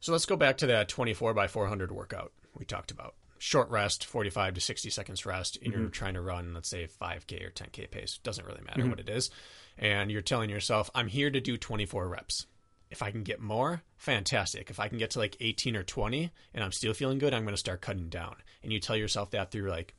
[0.00, 3.14] So let's go back to that 24 by 400 workout we talked about.
[3.42, 5.90] Short rest, 45 to 60 seconds rest, and you're mm-hmm.
[5.92, 8.18] trying to run, let's say, 5K or 10K pace.
[8.22, 8.90] Doesn't really matter mm-hmm.
[8.90, 9.30] what it is.
[9.78, 12.44] And you're telling yourself, I'm here to do 24 reps.
[12.90, 14.68] If I can get more, fantastic.
[14.68, 17.44] If I can get to like 18 or 20 and I'm still feeling good, I'm
[17.44, 18.36] going to start cutting down.
[18.62, 19.96] And you tell yourself that through like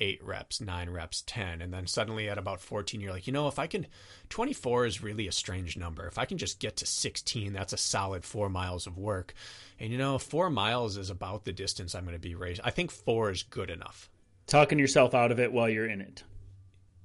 [0.00, 1.62] eight reps, nine reps, 10.
[1.62, 3.86] And then suddenly at about 14, you're like, you know, if I can,
[4.30, 6.06] 24 is really a strange number.
[6.06, 9.34] If I can just get to 16, that's a solid four miles of work.
[9.78, 12.64] And you know, four miles is about the distance I'm going to be racing.
[12.64, 14.10] I think four is good enough.
[14.46, 16.24] Talking yourself out of it while you're in it.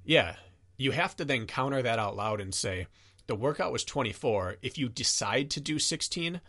[0.04, 0.36] Yeah.
[0.76, 2.86] You have to then counter that out loud and say,
[3.26, 4.56] the workout was 24.
[4.62, 6.40] If you decide to do 16,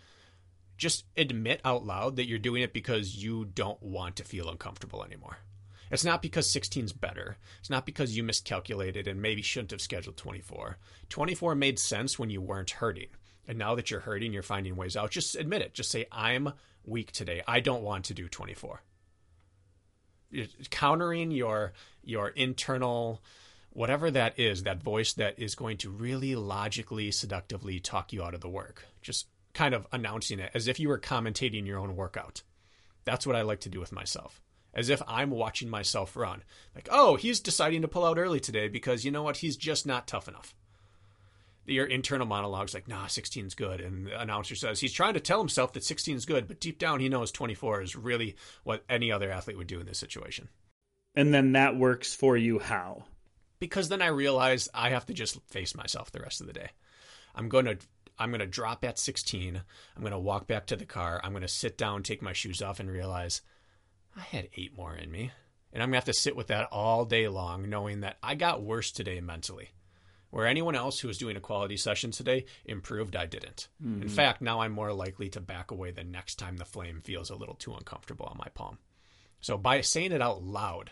[0.77, 5.03] just admit out loud that you're doing it because you don't want to feel uncomfortable
[5.03, 5.37] anymore.
[5.91, 7.37] It's not because 16 is better.
[7.59, 10.77] It's not because you miscalculated and maybe shouldn't have scheduled 24.
[11.09, 13.07] 24 made sense when you weren't hurting.
[13.47, 15.11] And now that you're hurting, you're finding ways out.
[15.11, 15.73] Just admit it.
[15.73, 17.41] Just say, I'm weak today.
[17.47, 18.81] I don't want to do 24.
[20.29, 21.71] You're countering your
[22.03, 23.21] your internal
[23.77, 28.33] whatever that is, that voice that is going to really logically, seductively talk you out
[28.33, 28.87] of the work.
[29.03, 32.41] Just kind of announcing it as if you were commentating your own workout.
[33.05, 34.41] That's what I like to do with myself.
[34.77, 36.43] As if I'm watching myself run.
[36.75, 39.37] Like, oh, he's deciding to pull out early today because you know what?
[39.37, 40.53] He's just not tough enough.
[41.65, 43.81] Your internal monologue's like, nah, 16's good.
[43.81, 47.01] And the announcer says he's trying to tell himself that 16's good, but deep down
[47.01, 50.47] he knows 24 is really what any other athlete would do in this situation.
[51.15, 53.03] And then that works for you how?
[53.59, 56.69] because then I realize I have to just face myself the rest of the day.
[57.35, 57.77] I'm going to
[58.19, 59.61] I'm going to drop at 16.
[59.95, 61.21] I'm going to walk back to the car.
[61.23, 63.41] I'm going to sit down, take my shoes off and realize
[64.17, 65.31] I had 8 more in me.
[65.73, 68.35] And I'm going to have to sit with that all day long knowing that I
[68.35, 69.69] got worse today mentally.
[70.29, 73.69] Where anyone else who was doing a quality session today improved, I didn't.
[73.81, 74.07] In mm-hmm.
[74.09, 77.35] fact, now I'm more likely to back away the next time the flame feels a
[77.35, 78.77] little too uncomfortable on my palm.
[79.39, 80.91] So by saying it out loud,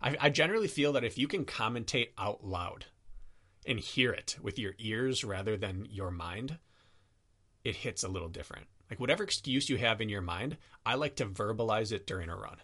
[0.00, 2.86] I, I generally feel that if you can commentate out loud
[3.66, 6.58] and hear it with your ears rather than your mind,
[7.62, 8.66] it hits a little different.
[8.90, 12.36] Like whatever excuse you have in your mind, I like to verbalize it during a
[12.36, 12.56] run.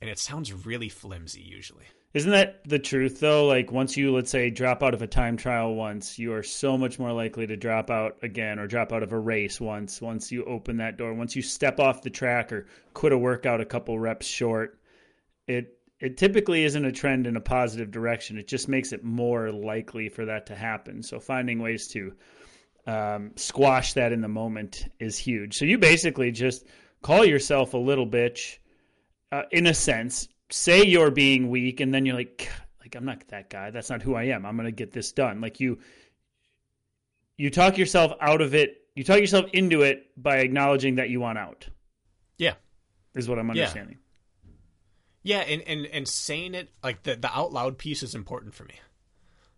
[0.00, 1.84] And it sounds really flimsy usually.
[2.14, 3.46] Isn't that the truth though?
[3.46, 6.76] Like once you let's say drop out of a time trial once, you are so
[6.76, 10.30] much more likely to drop out again or drop out of a race once once
[10.30, 11.14] you open that door.
[11.14, 14.78] Once you step off the track or quit a workout a couple reps short,
[15.46, 18.36] it it typically isn't a trend in a positive direction.
[18.36, 21.02] It just makes it more likely for that to happen.
[21.02, 22.12] So finding ways to
[22.86, 25.56] um, squash that in the moment is huge.
[25.56, 26.66] So you basically just
[27.02, 28.58] call yourself a little bitch,
[29.30, 30.28] uh, in a sense.
[30.50, 33.70] Say you're being weak, and then you're like, like I'm not that guy.
[33.70, 34.44] That's not who I am.
[34.44, 35.40] I'm gonna get this done.
[35.40, 35.78] Like you,
[37.36, 38.78] you talk yourself out of it.
[38.94, 41.68] You talk yourself into it by acknowledging that you want out.
[42.36, 42.54] Yeah.
[43.14, 43.94] Is what I'm understanding.
[43.94, 43.98] Yeah.
[45.24, 48.64] Yeah, and, and, and saying it like the, the out loud piece is important for
[48.64, 48.74] me.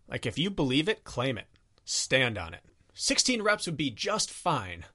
[0.07, 1.47] Like if you believe it, claim it.
[1.85, 2.61] Stand on it.
[2.95, 4.85] 16 reps would be just fine.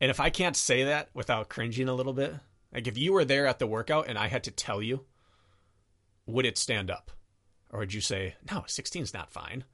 [0.00, 2.34] And if I can't say that without cringing a little bit,
[2.72, 5.04] like if you were there at the workout and I had to tell you,
[6.26, 7.10] would it stand up?
[7.70, 9.64] Or would you say, no, 16 is not fine?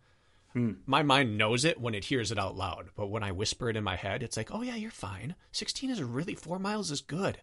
[0.55, 0.73] Hmm.
[0.87, 2.89] My mind knows it when it hears it out loud.
[2.97, 5.35] But when I whisper it in my head, it's like, oh, yeah, you're fine.
[5.53, 7.41] 16 is really, four miles is good.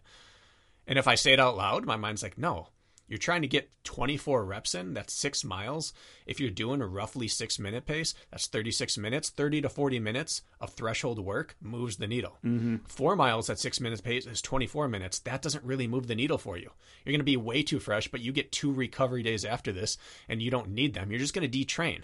[0.86, 2.68] And if I say it out loud, my mind's like, no,
[3.08, 4.94] you're trying to get 24 reps in.
[4.94, 5.92] That's six miles.
[6.26, 9.30] If you're doing a roughly six minute pace, that's 36 minutes.
[9.30, 12.36] 30 to 40 minutes of threshold work moves the needle.
[12.44, 12.76] Mm-hmm.
[12.86, 15.18] Four miles at six minutes pace is 24 minutes.
[15.20, 16.70] That doesn't really move the needle for you.
[17.04, 19.96] You're going to be way too fresh, but you get two recovery days after this
[20.28, 21.10] and you don't need them.
[21.10, 22.02] You're just going to detrain.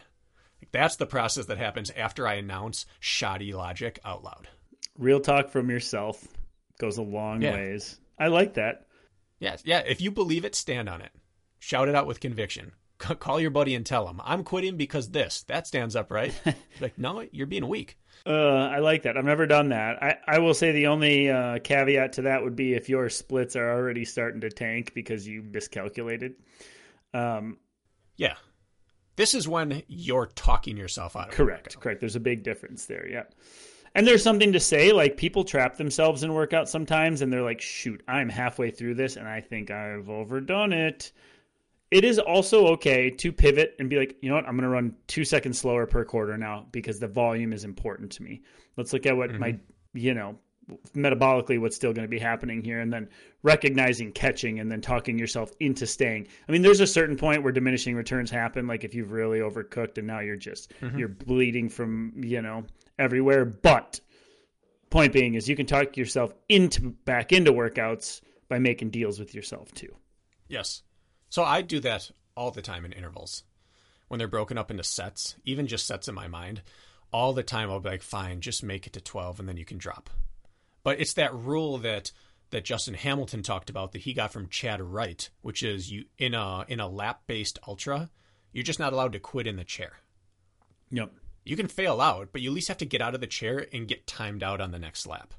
[0.73, 4.49] That's the process that happens after I announce shoddy logic out loud.
[4.99, 6.27] Real talk from yourself
[6.79, 7.53] goes a long Yeah.
[7.53, 7.99] ways.
[8.19, 8.87] I like that.
[9.39, 9.81] Yes, yeah.
[9.81, 11.11] If you believe it, stand on it.
[11.59, 12.73] Shout it out with conviction.
[13.03, 16.33] C- call your buddy and tell him, "I'm quitting because this." That stands up, right?
[16.81, 17.99] like, no, you're being weak.
[18.27, 19.19] Uh, I like that.
[19.19, 20.03] I've never done that.
[20.03, 23.55] I, I will say the only uh, caveat to that would be if your splits
[23.57, 26.35] are already starting to tank because you miscalculated.
[27.13, 27.59] Um,
[28.17, 28.35] Yeah.
[29.17, 31.37] This is when you're talking yourself out of it.
[31.37, 32.01] correct, correct.
[32.01, 33.07] There's a big difference there.
[33.09, 33.25] Yeah.
[33.95, 37.61] And there's something to say, like people trap themselves in workouts sometimes and they're like,
[37.61, 41.13] shoot, I'm halfway through this and I think I've overdone it.
[41.91, 44.69] It is also okay to pivot and be like, you know what, I'm going to
[44.69, 48.43] run two seconds slower per quarter now because the volume is important to me.
[48.77, 49.41] Let's look at what mm-hmm.
[49.41, 49.59] my,
[49.93, 50.39] you know,
[50.95, 53.09] metabolically what's still going to be happening here and then
[53.43, 57.53] recognizing catching and then talking yourself into staying i mean there's a certain point where
[57.53, 60.99] diminishing returns happen like if you've really overcooked and now you're just mm-hmm.
[60.99, 62.65] you're bleeding from you know
[62.99, 64.01] everywhere but
[64.91, 69.35] point being is you can talk yourself into back into workouts by making deals with
[69.35, 69.95] yourself too
[70.49, 70.83] yes
[71.29, 73.45] so i do that all the time in intervals
[74.09, 76.63] when they're broken up into sets even just sets in my mind
[77.13, 79.65] all the time i'll be like fine just make it to 12 and then you
[79.65, 80.11] can drop
[80.85, 82.13] but it's that rule that
[82.51, 86.35] that Justin Hamilton talked about that he got from Chad Wright, which is you in
[86.35, 88.11] a in a lap based ultra,
[88.53, 89.95] you're just not allowed to quit in the chair.
[90.91, 91.11] Yep.
[91.45, 93.67] You can fail out, but you at least have to get out of the chair
[93.73, 95.35] and get timed out on the next lap.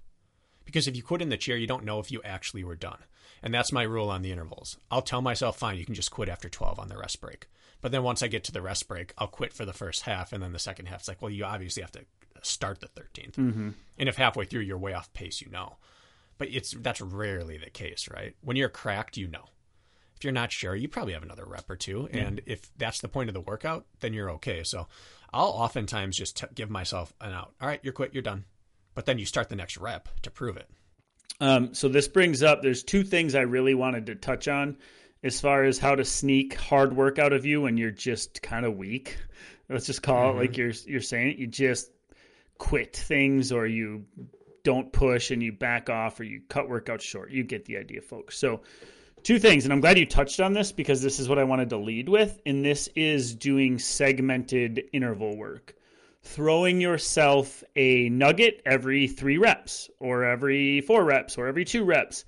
[0.64, 3.00] Because if you quit in the chair, you don't know if you actually were done.
[3.44, 4.78] And that's my rule on the intervals.
[4.90, 7.48] I'll tell myself, fine, you can just quit after 12 on the rest break.
[7.82, 10.34] But then once I get to the rest break, I'll quit for the first half.
[10.34, 12.06] And then the second half, it's like, well, you obviously have to
[12.42, 13.36] start the 13th.
[13.36, 13.70] Mm-hmm.
[14.00, 15.78] And if halfway through you're way off pace, you know.
[16.38, 18.36] But it's that's rarely the case, right?
[18.42, 19.46] When you're cracked, you know.
[20.16, 22.10] If you're not sure, you probably have another rep or two.
[22.12, 22.22] Yeah.
[22.22, 24.64] And if that's the point of the workout, then you're okay.
[24.64, 24.88] So
[25.34, 27.54] I'll oftentimes just t- give myself an out.
[27.62, 28.46] All right, you're quit, you're done.
[28.94, 30.70] But then you start the next rep to prove it.
[31.42, 34.78] Um, so this brings up there's two things I really wanted to touch on
[35.24, 38.66] as far as how to sneak hard work out of you when you're just kind
[38.66, 39.18] of weak.
[39.70, 40.38] Let's just call mm-hmm.
[40.38, 41.38] it like you're you're saying it.
[41.38, 41.90] You just
[42.58, 44.06] quit things or you
[44.64, 47.32] don't push and you back off or you cut workouts short.
[47.32, 48.38] You get the idea, folks.
[48.38, 48.62] So,
[49.26, 51.72] two things, and I'm glad you touched on this because this is what I wanted
[51.72, 55.76] to lead with, and this is doing segmented interval work.
[56.22, 62.24] Throwing yourself a nugget every three reps, or every four reps, or every two reps.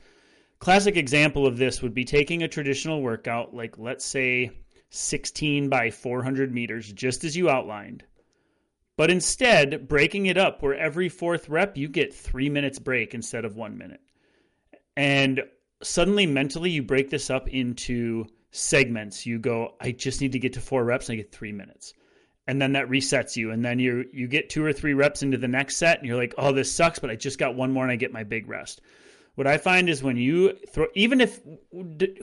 [0.57, 4.49] Classic example of this would be taking a traditional workout, like let's say
[4.89, 8.03] 16 by 400 meters, just as you outlined
[8.97, 13.45] but instead breaking it up where every fourth rep you get three minutes break instead
[13.45, 14.01] of one minute.
[14.95, 15.43] And
[15.81, 19.25] suddenly mentally you break this up into segments.
[19.25, 21.93] You go, I just need to get to four reps and I get three minutes.
[22.47, 23.51] And then that resets you.
[23.51, 26.17] And then you you get two or three reps into the next set and you're
[26.17, 28.47] like, oh, this sucks, but I just got one more and I get my big
[28.47, 28.81] rest.
[29.35, 31.39] What I find is when you throw, even if,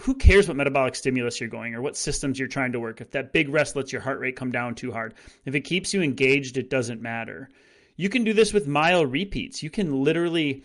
[0.02, 3.12] who cares what metabolic stimulus you're going or what systems you're trying to work, if
[3.12, 6.02] that big rest lets your heart rate come down too hard, if it keeps you
[6.02, 7.48] engaged, it doesn't matter.
[7.94, 9.62] You can do this with mile repeats.
[9.62, 10.64] You can literally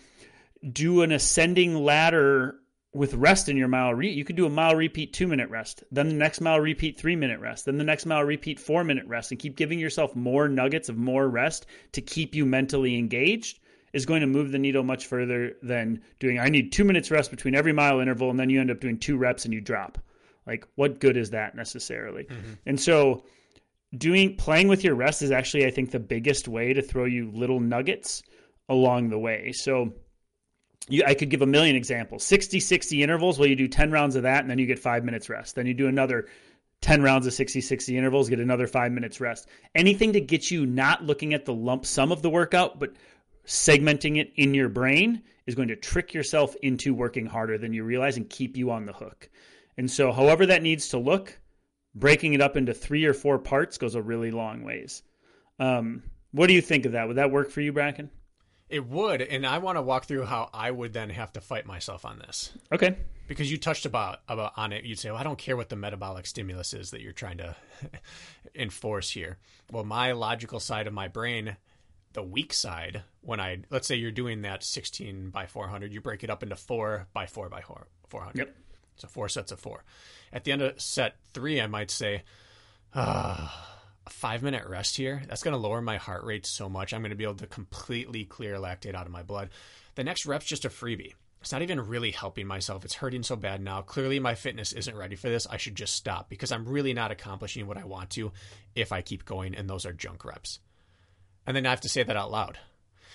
[0.72, 2.56] do an ascending ladder
[2.92, 5.84] with rest in your mile re- you could do a mile repeat two minute rest
[5.92, 9.06] then the next mile repeat three minute rest then the next mile repeat four minute
[9.06, 13.60] rest and keep giving yourself more nuggets of more rest to keep you mentally engaged
[13.92, 17.30] is going to move the needle much further than doing I need 2 minutes rest
[17.30, 19.98] between every mile interval and then you end up doing 2 reps and you drop.
[20.46, 22.24] Like what good is that necessarily?
[22.24, 22.52] Mm-hmm.
[22.66, 23.24] And so
[23.96, 27.30] doing playing with your rest is actually I think the biggest way to throw you
[27.32, 28.22] little nuggets
[28.68, 29.52] along the way.
[29.52, 29.94] So
[30.88, 32.24] you, I could give a million examples.
[32.24, 35.04] 60 60 intervals, well you do 10 rounds of that and then you get 5
[35.04, 35.54] minutes rest.
[35.54, 36.28] Then you do another
[36.80, 39.48] 10 rounds of 60 60 intervals, get another 5 minutes rest.
[39.74, 42.94] Anything to get you not looking at the lump sum of the workout, but
[43.46, 47.84] segmenting it in your brain is going to trick yourself into working harder than you
[47.84, 49.28] realize and keep you on the hook.
[49.76, 51.38] And so, however that needs to look,
[51.94, 55.02] breaking it up into three or four parts goes a really long ways.
[55.58, 56.02] Um,
[56.32, 57.08] what do you think of that?
[57.08, 58.10] Would that work for you, Bracken?
[58.70, 61.66] It would, and I want to walk through how I would then have to fight
[61.66, 62.52] myself on this.
[62.72, 62.96] Okay.
[63.26, 65.76] Because you touched about about on it, you'd say, "Well, I don't care what the
[65.76, 67.56] metabolic stimulus is that you're trying to
[68.54, 69.38] enforce here."
[69.70, 71.56] Well, my logical side of my brain
[72.12, 76.24] the weak side when I let's say you're doing that 16 by 400, you break
[76.24, 78.38] it up into four by four by four 400.
[78.38, 78.56] Yep.
[78.96, 79.84] So four sets of four.
[80.32, 82.22] At the end of set three, I might say,
[82.94, 85.22] ah, a five minute rest here.
[85.28, 86.92] That's going to lower my heart rate so much.
[86.92, 89.50] I'm going to be able to completely clear lactate out of my blood.
[89.94, 91.14] The next rep's just a freebie.
[91.40, 92.84] It's not even really helping myself.
[92.84, 93.80] It's hurting so bad now.
[93.80, 95.46] Clearly, my fitness isn't ready for this.
[95.46, 98.32] I should just stop because I'm really not accomplishing what I want to
[98.74, 100.58] if I keep going, and those are junk reps
[101.46, 102.58] and then I have to say that out loud.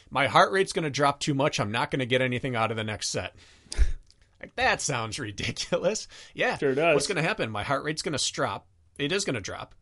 [0.09, 1.59] My heart rate's going to drop too much.
[1.59, 3.35] I'm not going to get anything out of the next set.
[4.41, 6.07] like that sounds ridiculous.
[6.33, 6.93] Yeah, sure does.
[6.93, 7.49] What's going to happen?
[7.49, 8.67] My heart rate's going to drop.
[8.97, 9.73] It is going to drop.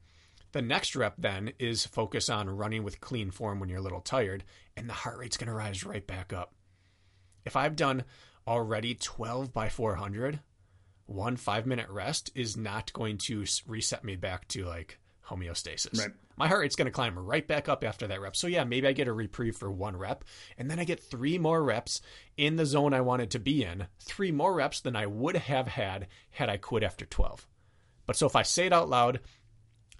[0.53, 4.01] The next rep then is focus on running with clean form when you're a little
[4.01, 4.43] tired,
[4.77, 6.53] and the heart rate's going to rise right back up.
[7.43, 8.03] If I've done
[8.47, 10.39] already 12 by 400,
[11.07, 15.99] one five minute rest is not going to reset me back to like homeostasis.
[15.99, 16.11] Right.
[16.37, 18.35] My heart rate's going to climb right back up after that rep.
[18.35, 20.23] So yeah, maybe I get a reprieve for one rep,
[20.57, 22.01] and then I get three more reps
[22.37, 23.87] in the zone I wanted to be in.
[23.99, 27.47] Three more reps than I would have had had I quit after 12.
[28.05, 29.19] But so if I say it out loud,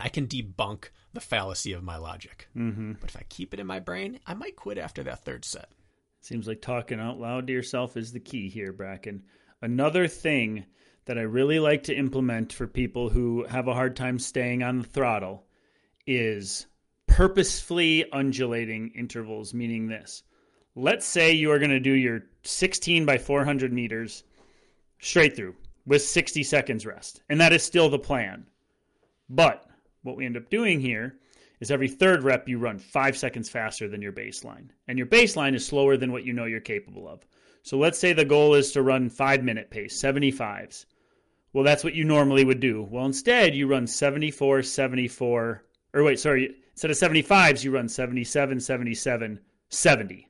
[0.04, 2.50] I can debunk the fallacy of my logic.
[2.58, 2.94] Mm-hmm.
[3.00, 5.72] But if I keep it in my brain, I might quit after that third set.
[6.20, 9.24] Seems like talking out loud to yourself is the key here, Bracken.
[9.62, 10.66] Another thing
[11.06, 14.80] that I really like to implement for people who have a hard time staying on
[14.80, 15.46] the throttle
[16.06, 16.66] is
[17.08, 20.24] purposefully undulating intervals, meaning this.
[20.76, 24.26] Let's say you are going to do your 16 by 400 meters
[25.00, 28.48] straight through with 60 seconds rest, and that is still the plan.
[29.30, 29.66] But
[30.04, 31.18] what we end up doing here
[31.60, 34.70] is every third rep you run five seconds faster than your baseline.
[34.88, 37.26] And your baseline is slower than what you know you're capable of.
[37.64, 40.86] So let's say the goal is to run five minute pace, 75s.
[41.54, 42.88] Well, that's what you normally would do.
[42.90, 48.60] Well, instead, you run 74, 74, or wait, sorry, instead of 75s, you run 77,
[48.60, 49.40] 77,
[49.70, 50.30] 70.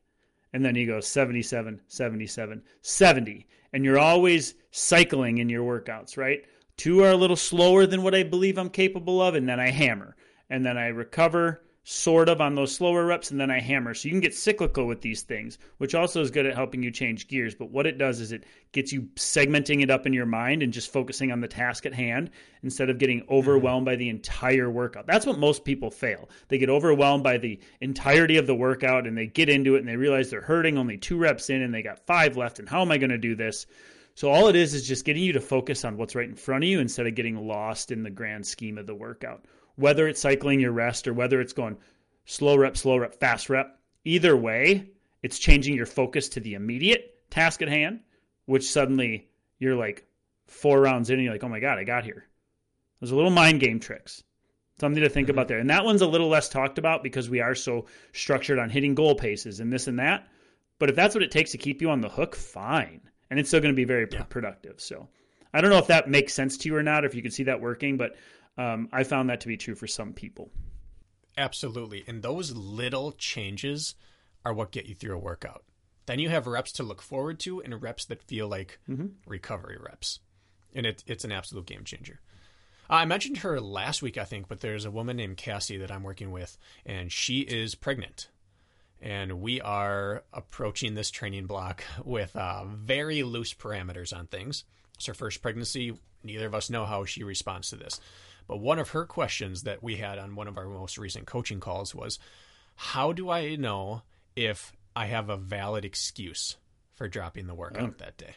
[0.51, 3.47] And then you go 77, 77, 70.
[3.71, 6.43] And you're always cycling in your workouts, right?
[6.77, 9.69] Two are a little slower than what I believe I'm capable of, and then I
[9.69, 10.15] hammer.
[10.49, 13.93] And then I recover sort of on those slower reps, and then I hammer.
[13.93, 16.91] So you can get cyclical with these things, which also is good at helping you
[16.91, 17.55] change gears.
[17.55, 20.71] But what it does is it gets you segmenting it up in your mind and
[20.71, 22.29] just focusing on the task at hand
[22.63, 23.33] instead of getting mm-hmm.
[23.33, 25.07] overwhelmed by the entire workout.
[25.07, 26.29] That's what most people fail.
[26.47, 29.87] They get overwhelmed by the entirety of the workout and they get into it and
[29.87, 32.59] they realize they're hurting only two reps in and they got five left.
[32.59, 33.65] And how am I going to do this?
[34.15, 36.63] So all it is is just getting you to focus on what's right in front
[36.63, 39.45] of you instead of getting lost in the grand scheme of the workout.
[39.75, 41.77] Whether it's cycling your rest or whether it's going
[42.25, 44.91] slow rep, slow rep, fast rep, either way,
[45.23, 48.01] it's changing your focus to the immediate task at hand,
[48.45, 50.05] which suddenly you're like
[50.45, 52.27] four rounds in and you're like, oh my God, I got here.
[52.99, 54.23] There's a little mind game tricks.
[54.79, 55.35] Something to think mm-hmm.
[55.35, 55.59] about there.
[55.59, 58.93] And that one's a little less talked about because we are so structured on hitting
[58.93, 60.27] goal paces and this and that.
[60.77, 63.01] But if that's what it takes to keep you on the hook, fine
[63.33, 64.21] and it's still going to be very yeah.
[64.25, 64.79] productive.
[64.79, 65.07] So
[65.55, 67.31] I don't know if that makes sense to you or not, or if you can
[67.31, 68.15] see that working, but
[68.59, 70.51] um, I found that to be true for some people.
[71.35, 72.03] Absolutely.
[72.07, 73.95] And those little changes
[74.45, 75.63] are what get you through a workout.
[76.05, 79.07] Then you have reps to look forward to and reps that feel like mm-hmm.
[79.25, 80.19] recovery reps.
[80.75, 82.19] And it, it's an absolute game changer.
[82.87, 86.03] I mentioned her last week, I think, but there's a woman named Cassie that I'm
[86.03, 86.55] working with,
[86.85, 88.27] and she is pregnant
[89.03, 94.63] and we are approaching this training block with uh, very loose parameters on things.
[94.95, 95.99] It's her first pregnancy.
[96.23, 97.99] Neither of us know how she responds to this.
[98.47, 101.59] But one of her questions that we had on one of our most recent coaching
[101.59, 102.17] calls was
[102.75, 104.03] How do I know
[104.37, 106.55] if I have a valid excuse
[106.93, 107.95] for dropping the workout oh.
[107.97, 108.35] that day?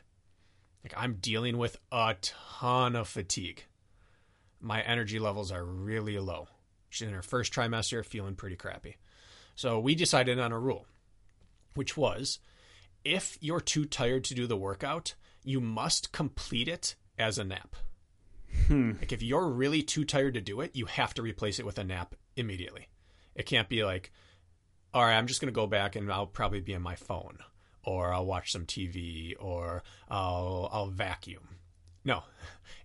[0.82, 3.64] Like, I'm dealing with a ton of fatigue.
[4.60, 6.48] My energy levels are really low.
[6.90, 8.96] She's in her first trimester, feeling pretty crappy.
[9.56, 10.86] So we decided on a rule,
[11.74, 12.38] which was
[13.04, 17.74] if you're too tired to do the workout, you must complete it as a nap.
[18.66, 18.92] Hmm.
[18.98, 21.78] Like if you're really too tired to do it, you have to replace it with
[21.78, 22.88] a nap immediately.
[23.34, 24.12] It can't be like,
[24.92, 27.38] all right, I'm just going to go back and I'll probably be on my phone
[27.82, 31.48] or I'll watch some TV or I'll I'll vacuum.
[32.04, 32.22] No.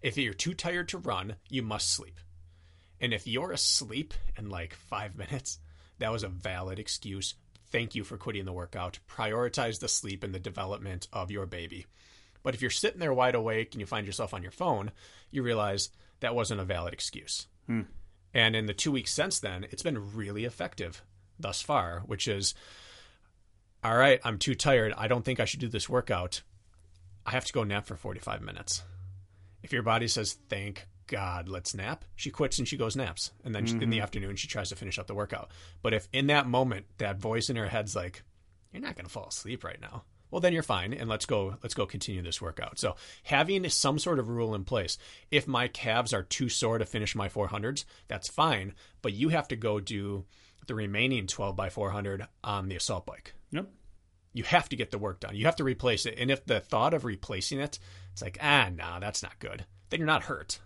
[0.01, 2.19] If you're too tired to run, you must sleep.
[2.99, 5.59] And if you're asleep in like 5 minutes,
[6.01, 7.35] that was a valid excuse.
[7.71, 8.99] Thank you for quitting the workout.
[9.07, 11.85] Prioritize the sleep and the development of your baby.
[12.43, 14.91] But if you're sitting there wide awake and you find yourself on your phone,
[15.29, 15.89] you realize
[16.19, 17.47] that wasn't a valid excuse.
[17.67, 17.81] Hmm.
[18.33, 21.03] And in the two weeks since then, it's been really effective
[21.39, 22.55] thus far, which is
[23.83, 24.93] all right, I'm too tired.
[24.97, 26.41] I don't think I should do this workout.
[27.25, 28.83] I have to go nap for 45 minutes.
[29.61, 32.05] If your body says, thank God, let's nap.
[32.15, 33.31] She quits and she goes naps.
[33.43, 33.79] And then mm-hmm.
[33.79, 34.03] she, in the mm-hmm.
[34.03, 35.51] afternoon, she tries to finish up the workout.
[35.81, 38.23] But if in that moment, that voice in her head's like,
[38.71, 40.05] you're not going to fall asleep right now.
[40.31, 41.57] Well, then you're fine, and let's go.
[41.61, 42.79] Let's go continue this workout.
[42.79, 44.97] So, having some sort of rule in place.
[45.29, 48.73] If my calves are too sore to finish my 400s, that's fine.
[49.01, 50.23] But you have to go do
[50.67, 53.33] the remaining 12 by 400 on the assault bike.
[53.51, 53.67] Yep.
[54.31, 55.35] You have to get the work done.
[55.35, 56.15] You have to replace it.
[56.17, 57.77] And if the thought of replacing it,
[58.13, 59.65] it's like, ah, nah, that's not good.
[59.89, 60.61] Then you're not hurt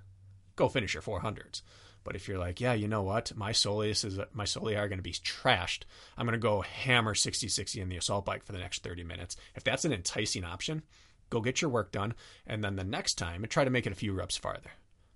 [0.56, 1.62] go finish your 400s.
[2.04, 5.00] But if you're like, yeah, you know what, my soleus is my soli are going
[5.00, 5.84] to be trashed.
[6.18, 9.36] I'm going to go hammer 60-60 in the assault bike for the next 30 minutes.
[9.56, 10.84] If that's an enticing option,
[11.32, 12.14] go get your work done,
[12.46, 14.72] and then the next time, try to make it a few reps farther.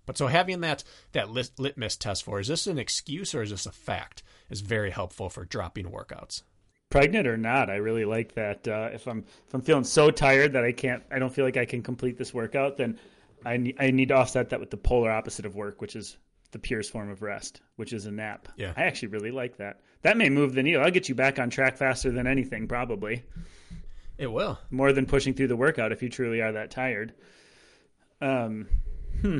[0.07, 3.51] But so having that that lit, litmus test for is this an excuse or is
[3.51, 6.41] this a fact is very helpful for dropping workouts.
[6.89, 8.67] Pregnant or not, I really like that.
[8.67, 11.57] Uh, if I'm if I'm feeling so tired that I can't, I don't feel like
[11.57, 12.97] I can complete this workout, then
[13.45, 16.17] I need, I need to offset that with the polar opposite of work, which is
[16.51, 18.47] the purest form of rest, which is a nap.
[18.57, 18.73] Yeah.
[18.75, 19.81] I actually really like that.
[20.01, 20.83] That may move the needle.
[20.83, 23.23] I'll get you back on track faster than anything, probably.
[24.17, 24.59] It will.
[24.69, 27.13] More than pushing through the workout if you truly are that tired.
[28.21, 28.67] Um,
[29.21, 29.39] hmm.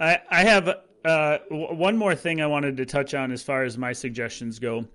[0.00, 0.68] I I have
[1.04, 4.58] uh, w- one more thing I wanted to touch on as far as my suggestions
[4.58, 4.86] go,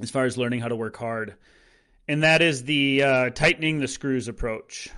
[0.00, 1.34] as far as learning how to work hard,
[2.06, 4.90] and that is the uh, tightening the screws approach.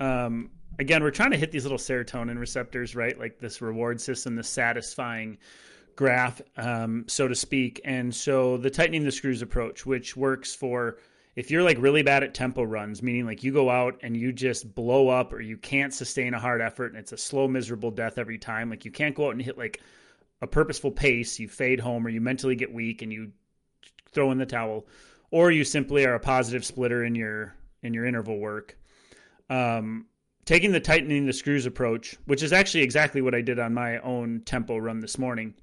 [0.00, 3.18] Um, again, we're trying to hit these little serotonin receptors, right?
[3.18, 5.38] Like this reward system, the satisfying
[5.96, 7.80] graph, um, so to speak.
[7.84, 10.98] And so the tightening the screws approach, which works for
[11.34, 14.32] if you're like really bad at tempo runs, meaning like you go out and you
[14.32, 17.90] just blow up or you can't sustain a hard effort and it's a slow, miserable
[17.90, 19.80] death every time, like you can't go out and hit like
[20.42, 23.32] a purposeful pace, you fade home or you mentally get weak and you
[24.12, 24.86] throw in the towel,
[25.30, 28.76] or you simply are a positive splitter in your in your interval work.
[29.48, 30.06] Um,
[30.44, 33.98] taking the tightening the screws approach, which is actually exactly what I did on my
[33.98, 35.54] own tempo run this morning.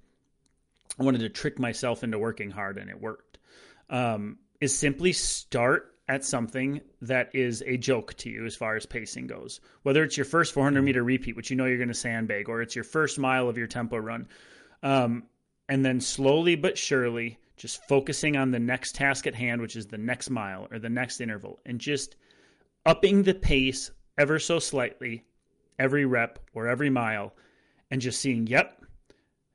[0.99, 3.37] I wanted to trick myself into working hard and it worked.
[3.89, 8.85] Um, is simply start at something that is a joke to you as far as
[8.85, 9.61] pacing goes.
[9.83, 12.61] Whether it's your first 400 meter repeat, which you know you're going to sandbag, or
[12.61, 14.27] it's your first mile of your tempo run.
[14.81, 15.23] Um,
[15.69, 19.85] and then slowly but surely, just focusing on the next task at hand, which is
[19.85, 22.15] the next mile or the next interval, and just
[22.85, 25.23] upping the pace ever so slightly
[25.79, 27.33] every rep or every mile,
[27.89, 28.83] and just seeing, yep,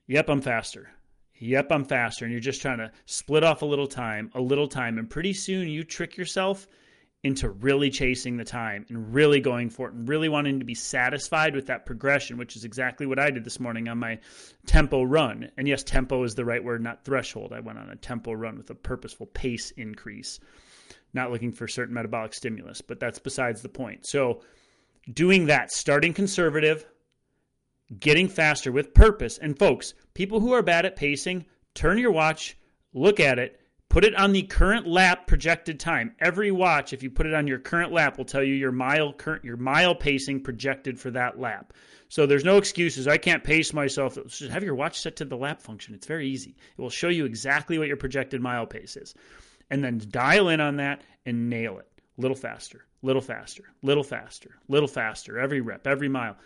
[0.06, 0.90] yep, I'm faster.
[1.36, 2.24] Yep, I'm faster.
[2.24, 4.98] And you're just trying to split off a little time, a little time.
[4.98, 6.66] And pretty soon you trick yourself
[7.24, 10.74] into really chasing the time and really going for it and really wanting to be
[10.74, 14.18] satisfied with that progression, which is exactly what I did this morning on my
[14.66, 15.50] tempo run.
[15.56, 17.52] And yes, tempo is the right word, not threshold.
[17.52, 20.38] I went on a tempo run with a purposeful pace increase,
[21.14, 24.06] not looking for certain metabolic stimulus, but that's besides the point.
[24.06, 24.42] So,
[25.12, 26.86] doing that, starting conservative,
[27.98, 29.38] getting faster with purpose.
[29.38, 32.56] And folks, people who are bad at pacing, turn your watch,
[32.92, 36.14] look at it, put it on the current lap projected time.
[36.20, 39.12] Every watch, if you put it on your current lap, will tell you your mile
[39.12, 41.72] current your mile pacing projected for that lap.
[42.08, 43.08] So there's no excuses.
[43.08, 44.16] I can't pace myself.
[44.26, 45.94] Just have your watch set to the lap function.
[45.94, 46.56] It's very easy.
[46.76, 49.14] It will show you exactly what your projected mile pace is.
[49.74, 51.88] And then dial in on that and nail it.
[52.16, 56.36] Little faster, little faster, little faster, little faster, every rep, every mile.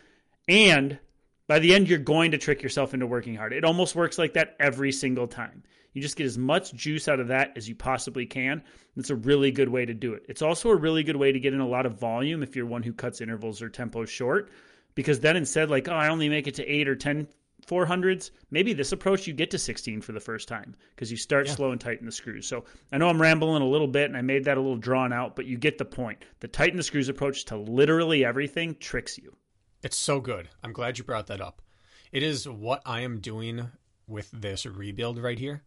[0.49, 0.99] And
[1.47, 3.53] by the end, you're going to trick yourself into working hard.
[3.53, 5.63] It almost works like that every single time.
[5.93, 8.63] You just get as much juice out of that as you possibly can.
[8.97, 10.25] It's a really good way to do it.
[10.27, 12.65] It's also a really good way to get in a lot of volume if you're
[12.65, 14.49] one who cuts intervals or tempos short,
[14.95, 17.29] because then instead, like, oh, I only make it to eight or 10
[17.69, 21.47] 400s, maybe this approach you get to 16 for the first time because you start
[21.47, 21.55] yeah.
[21.55, 22.47] slow and tighten the screws.
[22.47, 25.13] So I know I'm rambling a little bit and I made that a little drawn
[25.13, 26.25] out, but you get the point.
[26.41, 29.37] The tighten the screws approach to literally everything tricks you.
[29.83, 30.49] It's so good.
[30.63, 31.63] I'm glad you brought that up.
[32.11, 33.69] It is what I am doing
[34.07, 35.63] with this rebuild right here.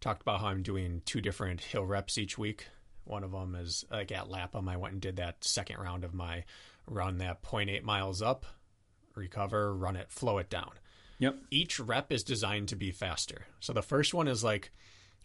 [0.00, 2.66] Talked about how I'm doing two different hill reps each week.
[3.04, 4.68] One of them is like at Lapham.
[4.68, 6.44] I went and did that second round of my
[6.86, 8.44] run that 0.8 miles up,
[9.14, 10.72] recover, run it, flow it down.
[11.22, 11.38] Yep.
[11.52, 13.46] Each rep is designed to be faster.
[13.60, 14.72] So the first one is like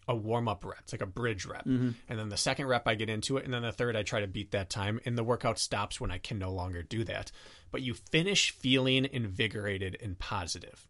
[0.06, 0.78] a warm up rep.
[0.78, 1.64] It's like a bridge rep.
[1.64, 1.90] Mm-hmm.
[2.08, 3.44] And then the second rep, I get into it.
[3.44, 5.00] And then the third, I try to beat that time.
[5.04, 7.32] And the workout stops when I can no longer do that.
[7.72, 10.86] But you finish feeling invigorated and positive.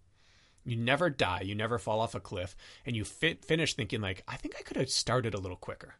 [0.66, 1.40] You never die.
[1.40, 2.54] You never fall off a cliff.
[2.84, 5.94] And you fit, finish thinking, like, I think I could have started a little quicker.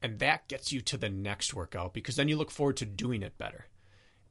[0.00, 3.22] And that gets you to the next workout because then you look forward to doing
[3.22, 3.66] it better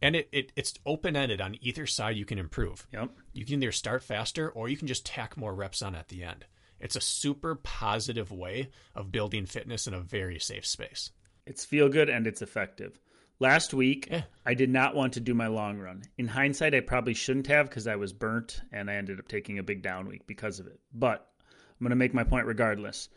[0.02, 2.88] and it, it it's open ended on either side you can improve.
[2.94, 3.12] Yep.
[3.34, 6.24] You can either start faster or you can just tack more reps on at the
[6.24, 6.46] end.
[6.80, 11.12] It's a super positive way of building fitness in a very safe space.
[11.46, 13.00] It's feel good and it's effective.
[13.42, 14.24] Last week, yeah.
[14.46, 16.04] I did not want to do my long run.
[16.18, 19.60] In hindsight, I probably shouldn't have because I was burnt and I ended up taking
[19.60, 20.80] a big down week because of it.
[20.94, 23.10] But I'm going to make my point regardless.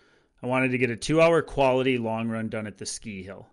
[0.42, 3.48] I wanted to get a two hour quality long run done at the ski hill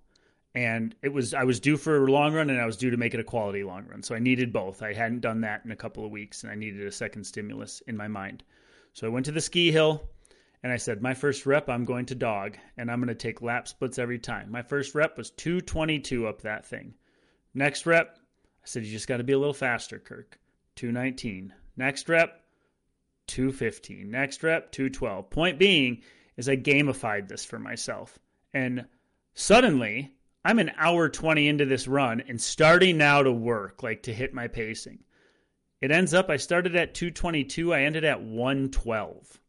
[0.59, 2.97] and it was I was due for a long run and I was due to
[2.97, 4.03] make it a quality long run.
[4.03, 4.83] So I needed both.
[4.83, 7.81] I hadn't done that in a couple of weeks and I needed a second stimulus
[7.87, 8.43] in my mind.
[8.91, 10.09] So I went to the ski hill
[10.61, 13.41] and I said, "My first rep I'm going to dog and I'm going to take
[13.41, 16.93] lap splits every time." My first rep was 222 up that thing.
[17.53, 20.37] Next rep, I said, "You just got to be a little faster, Kirk."
[20.75, 21.53] 219.
[21.77, 22.43] Next rep,
[23.27, 24.11] 215.
[24.11, 25.29] Next rep, 212.
[25.29, 26.01] Point being
[26.35, 28.19] is I gamified this for myself.
[28.53, 28.87] And
[29.33, 30.11] suddenly
[30.45, 34.33] I'm an hour 20 into this run and starting now to work, like to hit
[34.33, 34.99] my pacing.
[35.81, 39.39] It ends up, I started at 222, I ended at 112.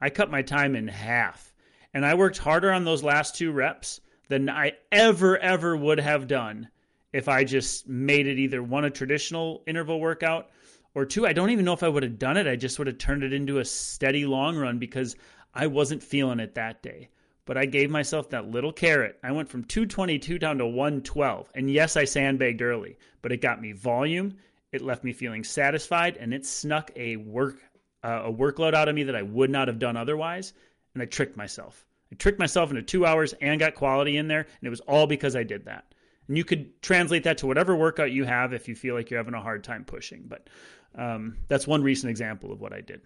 [0.00, 1.54] I cut my time in half.
[1.94, 6.26] And I worked harder on those last two reps than I ever, ever would have
[6.26, 6.68] done
[7.14, 10.50] if I just made it either one a traditional interval workout
[10.94, 11.26] or two.
[11.26, 12.46] I don't even know if I would have done it.
[12.46, 15.16] I just would have turned it into a steady long run because
[15.54, 17.08] I wasn't feeling it that day.
[17.46, 19.18] But I gave myself that little carrot.
[19.22, 21.50] I went from 222 down to 112.
[21.54, 24.36] And yes, I sandbagged early, but it got me volume.
[24.72, 27.62] It left me feeling satisfied and it snuck a work
[28.02, 30.52] uh, a workload out of me that I would not have done otherwise.
[30.94, 31.86] And I tricked myself.
[32.12, 34.40] I tricked myself into two hours and got quality in there.
[34.40, 35.94] And it was all because I did that.
[36.28, 39.20] And you could translate that to whatever workout you have if you feel like you're
[39.20, 40.24] having a hard time pushing.
[40.26, 40.48] But
[40.94, 43.02] um, that's one recent example of what I did.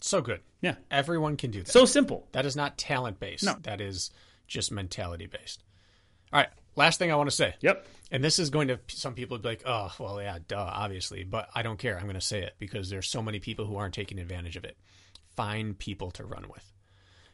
[0.00, 0.40] So good.
[0.60, 0.76] Yeah.
[0.90, 1.70] Everyone can do that.
[1.70, 2.28] So simple.
[2.32, 3.44] that is not talent based.
[3.44, 3.56] No.
[3.62, 4.10] That is
[4.46, 5.62] just mentality based.
[6.32, 6.48] All right.
[6.76, 7.54] Last thing I want to say.
[7.60, 7.86] Yep.
[8.10, 11.24] And this is going to some people be like, oh, well, yeah, duh, obviously.
[11.24, 11.96] But I don't care.
[11.96, 14.64] I'm going to say it because there's so many people who aren't taking advantage of
[14.64, 14.76] it.
[15.34, 16.72] Find people to run with.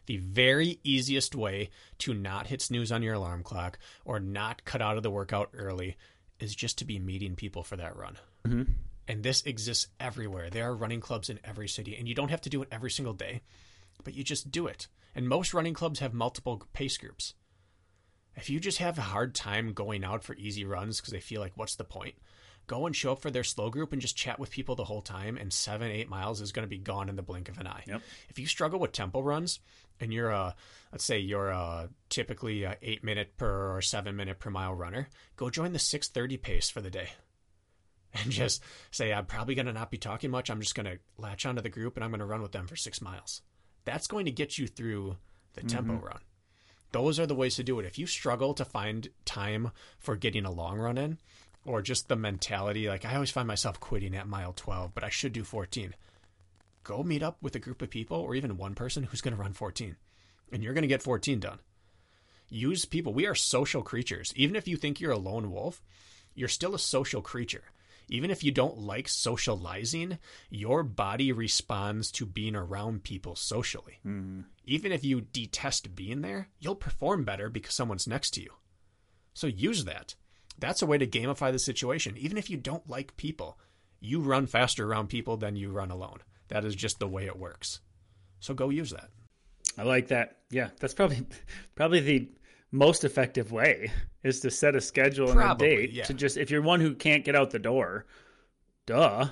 [0.06, 4.82] The very easiest way to not hit snooze on your alarm clock or not cut
[4.82, 5.96] out of the workout early
[6.40, 8.16] is just to be meeting people for that run.
[8.46, 8.72] Mm-hmm.
[9.08, 10.48] And this exists everywhere.
[10.50, 12.90] There are running clubs in every city, and you don't have to do it every
[12.90, 13.42] single day,
[14.04, 14.88] but you just do it.
[15.14, 17.34] And most running clubs have multiple pace groups.
[18.36, 21.40] If you just have a hard time going out for easy runs because they feel
[21.40, 22.14] like, what's the point?
[22.68, 25.02] Go and show up for their slow group and just chat with people the whole
[25.02, 27.66] time, and seven, eight miles is going to be gone in the blink of an
[27.66, 27.82] eye.
[27.86, 28.02] Yep.
[28.30, 29.58] If you struggle with tempo runs
[30.00, 30.54] and you're a,
[30.92, 35.08] let's say you're a typically a eight minute per or seven minute per mile runner,
[35.36, 37.10] go join the 630 pace for the day
[38.22, 40.50] and just say, I'm probably going to not be talking much.
[40.50, 42.66] I'm just going to latch onto the group and I'm going to run with them
[42.66, 43.42] for six miles.
[43.84, 45.16] That's going to get you through
[45.54, 45.68] the mm-hmm.
[45.68, 46.20] tempo run.
[46.92, 47.86] Those are the ways to do it.
[47.86, 51.18] If you struggle to find time for getting a long run in,
[51.64, 55.08] or just the mentality, like I always find myself quitting at mile 12, but I
[55.08, 55.94] should do 14.
[56.84, 59.40] Go meet up with a group of people or even one person who's going to
[59.40, 59.96] run 14,
[60.52, 61.60] and you're going to get 14 done.
[62.48, 63.14] Use people.
[63.14, 64.32] We are social creatures.
[64.36, 65.82] Even if you think you're a lone wolf,
[66.34, 67.64] you're still a social creature.
[68.12, 70.18] Even if you don't like socializing,
[70.50, 74.00] your body responds to being around people socially.
[74.06, 74.40] Mm-hmm.
[74.66, 78.50] Even if you detest being there, you'll perform better because someone's next to you.
[79.32, 80.14] So use that.
[80.58, 82.18] That's a way to gamify the situation.
[82.18, 83.58] Even if you don't like people,
[83.98, 86.18] you run faster around people than you run alone.
[86.48, 87.80] That is just the way it works.
[88.40, 89.08] So go use that.
[89.78, 90.36] I like that.
[90.50, 91.26] Yeah, that's probably
[91.74, 92.28] probably the
[92.72, 93.92] most effective way
[94.24, 96.04] is to set a schedule and a date yeah.
[96.04, 98.06] to just if you're one who can't get out the door,
[98.86, 99.28] duh,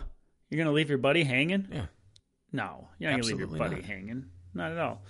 [0.48, 1.66] you're gonna leave your buddy hanging.
[1.72, 1.86] Yeah.
[2.52, 3.84] No, you're not gonna leave your buddy not.
[3.84, 4.26] hanging.
[4.52, 5.02] Not at all.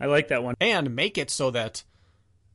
[0.00, 0.54] I like that one.
[0.60, 1.82] and make it so that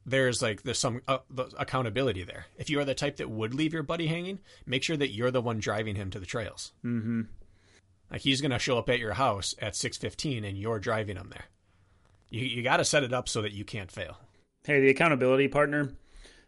[0.06, 2.48] there's like there's some uh, the accountability there.
[2.58, 5.32] If you are the type that would leave your buddy hanging, make sure that you're
[5.32, 6.72] the one driving him to the trails.
[6.84, 7.22] Mm-hmm.
[8.12, 11.30] Like he's gonna show up at your house at six fifteen, and you're driving him
[11.30, 11.46] there.
[12.30, 14.18] You you got to set it up so that you can't fail.
[14.70, 15.94] Hey, the accountability partner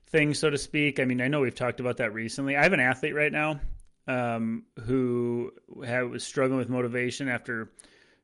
[0.10, 1.00] thing, so to speak.
[1.00, 2.56] I mean, I know we've talked about that recently.
[2.56, 3.60] I have an athlete right now
[4.08, 7.72] um, who was struggling with motivation after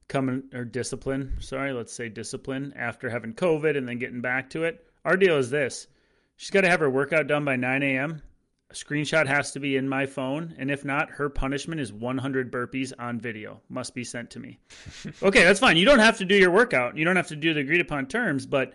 [0.07, 1.37] coming or discipline.
[1.39, 4.85] Sorry, let's say discipline after having COVID and then getting back to it.
[5.03, 5.87] Our deal is this:
[6.35, 8.21] she's got to have her workout done by 9 a.m.
[8.69, 12.51] A screenshot has to be in my phone, and if not, her punishment is 100
[12.51, 13.61] burpees on video.
[13.67, 14.59] Must be sent to me.
[15.23, 15.75] okay, that's fine.
[15.75, 16.95] You don't have to do your workout.
[16.95, 18.73] You don't have to do the agreed upon terms, but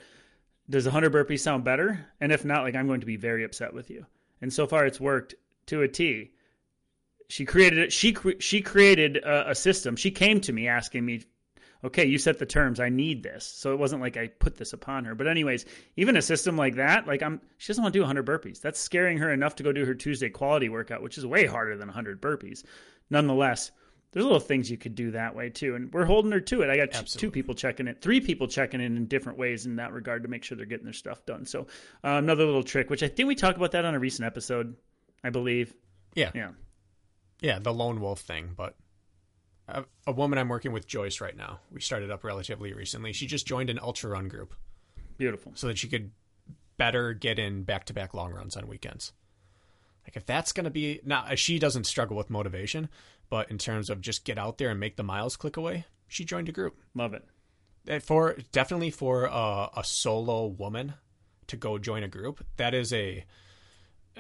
[0.72, 2.06] does 100 burpees sound better?
[2.18, 4.06] And if not, like I'm going to be very upset with you.
[4.40, 5.34] And so far, it's worked
[5.66, 6.32] to a T.
[7.28, 7.92] She created it.
[7.92, 9.96] She she created a, a system.
[9.96, 11.24] She came to me asking me,
[11.84, 12.80] "Okay, you set the terms.
[12.80, 15.14] I need this." So it wasn't like I put this upon her.
[15.14, 15.66] But anyways,
[15.96, 18.60] even a system like that, like I'm, she doesn't want to do 100 burpees.
[18.62, 21.76] That's scaring her enough to go do her Tuesday quality workout, which is way harder
[21.76, 22.64] than 100 burpees.
[23.10, 23.72] Nonetheless,
[24.12, 26.70] there's little things you could do that way too, and we're holding her to it.
[26.70, 29.76] I got t- two people checking it, three people checking in in different ways in
[29.76, 31.46] that regard to make sure they're getting their stuff done.
[31.46, 31.62] So
[32.04, 34.76] uh, another little trick, which I think we talked about that on a recent episode,
[35.24, 35.74] I believe.
[36.14, 36.50] Yeah, Yeah,
[37.40, 38.50] yeah, the lone wolf thing.
[38.54, 38.76] But
[39.66, 41.60] a, a woman I'm working with, Joyce, right now.
[41.70, 43.14] We started up relatively recently.
[43.14, 44.54] She just joined an ultra run group
[45.16, 45.52] beautiful.
[45.54, 46.10] so that she could
[46.76, 49.12] better get in back to back long runs on weekends.
[50.04, 52.88] Like if that's going to be now, she doesn't struggle with motivation,
[53.33, 56.22] but in terms of just get out there and make the miles click away, she
[56.22, 56.76] joined a group.
[56.95, 57.24] Love it.
[57.91, 60.93] Uh, For definitely for a, a solo woman
[61.47, 63.24] to go join a group, that is a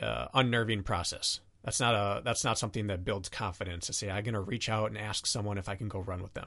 [0.00, 1.40] uh, unnerving process.
[1.62, 4.70] That's not a that's not something that builds confidence to say I'm going to reach
[4.70, 6.46] out and ask someone if I can go run with them.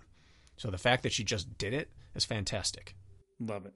[0.57, 2.95] So the fact that she just did it is fantastic.
[3.39, 3.73] Love it.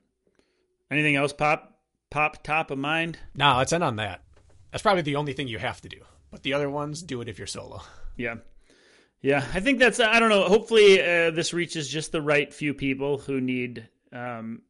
[0.89, 1.77] Anything else pop
[2.09, 3.19] pop top of mind?
[3.35, 4.23] Now let's end on that.
[4.71, 5.99] That's probably the only thing you have to do.
[6.31, 7.83] But the other ones, do it if you're solo.
[8.17, 8.37] Yeah.
[9.21, 10.43] Yeah, I think that's I don't know.
[10.43, 14.61] Hopefully uh, this reaches just the right few people who need um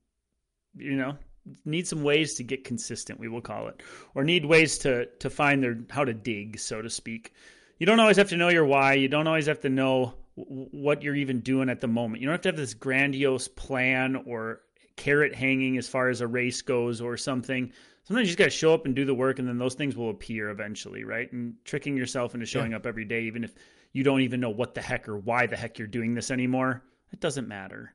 [0.76, 1.18] you know,
[1.66, 3.82] need some ways to get consistent, we will call it.
[4.16, 7.34] Or need ways to to find their how to dig, so to speak.
[7.80, 8.94] you don't always have to know your why.
[8.94, 12.22] You don't always have to know what you're even doing at the moment.
[12.22, 14.62] You don't have to have this grandiose plan or
[14.96, 17.72] carrot hanging as far as a race goes or something.
[18.04, 19.96] Sometimes you just got to show up and do the work, and then those things
[19.96, 21.32] will appear eventually, right?
[21.32, 22.78] And tricking yourself into showing yeah.
[22.78, 23.54] up every day, even if
[23.92, 26.84] you don't even know what the heck or why the heck you're doing this anymore,
[27.12, 27.94] it doesn't matter.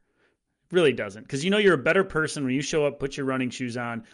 [0.70, 1.22] It really doesn't.
[1.22, 3.76] Because you know you're a better person when you show up, put your running shoes
[3.76, 4.04] on,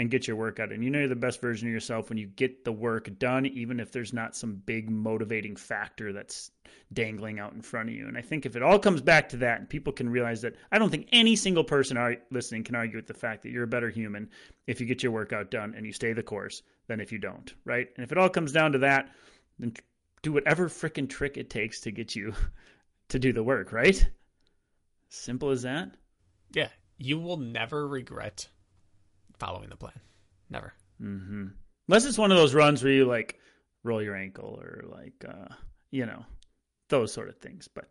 [0.00, 0.82] and get your workout in.
[0.82, 3.80] You know you're the best version of yourself when you get the work done, even
[3.80, 6.52] if there's not some big motivating factor that's
[6.92, 8.06] dangling out in front of you.
[8.06, 10.54] And I think if it all comes back to that and people can realize that,
[10.70, 13.68] I don't think any single person listening can argue with the fact that you're a
[13.68, 14.30] better human
[14.66, 17.52] if you get your workout done and you stay the course than if you don't,
[17.64, 17.88] right?
[17.96, 19.10] And if it all comes down to that,
[19.58, 19.74] then
[20.22, 22.34] do whatever freaking trick it takes to get you
[23.08, 24.08] to do the work, right?
[25.08, 25.90] Simple as that.
[26.52, 28.48] Yeah, you will never regret
[29.38, 30.00] following the plan.
[30.50, 30.72] Never.
[31.00, 31.46] Mm-hmm.
[31.88, 33.38] Unless it's one of those runs where you like
[33.84, 35.54] roll your ankle or like uh,
[35.90, 36.24] you know
[36.88, 37.68] those sort of things.
[37.68, 37.88] But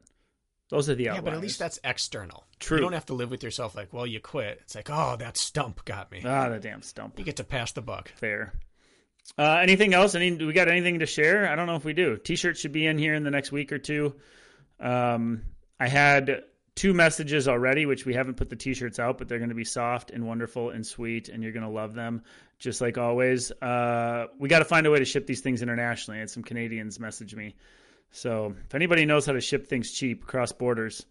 [0.70, 1.24] those are the outliers.
[1.24, 2.46] Yeah, but at least that's external.
[2.60, 2.78] True.
[2.78, 4.60] You don't have to live with yourself like, well, you quit.
[4.62, 6.22] It's like, oh, that stump got me.
[6.26, 7.18] Ah, the damn stump.
[7.18, 8.12] You get to pass the buck.
[8.16, 8.54] Fair.
[9.38, 10.16] Uh, anything else?
[10.16, 10.34] Any?
[10.34, 11.50] We got anything to share?
[11.50, 12.18] I don't know if we do.
[12.18, 14.16] T-shirts should be in here in the next week or two.
[14.80, 15.44] Um,
[15.80, 16.44] I had
[16.76, 19.66] two messages already, which we haven't put the t-shirts out, but they're going to be
[19.66, 22.24] soft and wonderful and sweet, and you're going to love them,
[22.60, 23.52] just like always.
[23.52, 26.20] Uh, we got to find a way to ship these things internationally.
[26.20, 27.56] Had some Canadians message me,
[28.12, 31.06] so if anybody knows how to ship things cheap across borders,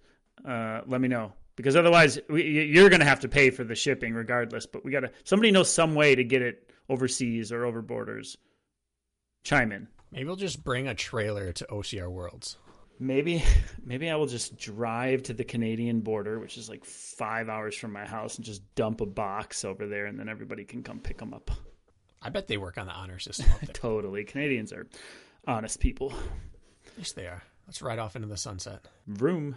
[0.46, 3.74] uh, let me know because otherwise we, you're going to have to pay for the
[3.74, 4.66] shipping regardless.
[4.66, 8.36] But we got to somebody knows some way to get it overseas or over borders.
[9.44, 9.88] Chime in.
[10.10, 12.56] Maybe we'll just bring a trailer to OCR Worlds.
[12.98, 13.42] Maybe
[13.84, 17.92] maybe I will just drive to the Canadian border, which is like five hours from
[17.92, 21.18] my house, and just dump a box over there, and then everybody can come pick
[21.18, 21.50] them up.
[22.22, 23.46] I bet they work on the honor system.
[23.72, 24.86] totally, Canadians are
[25.46, 26.12] honest people.
[26.96, 27.42] Yes, they are.
[27.66, 28.86] Let's ride off into the sunset.
[29.06, 29.56] Vroom.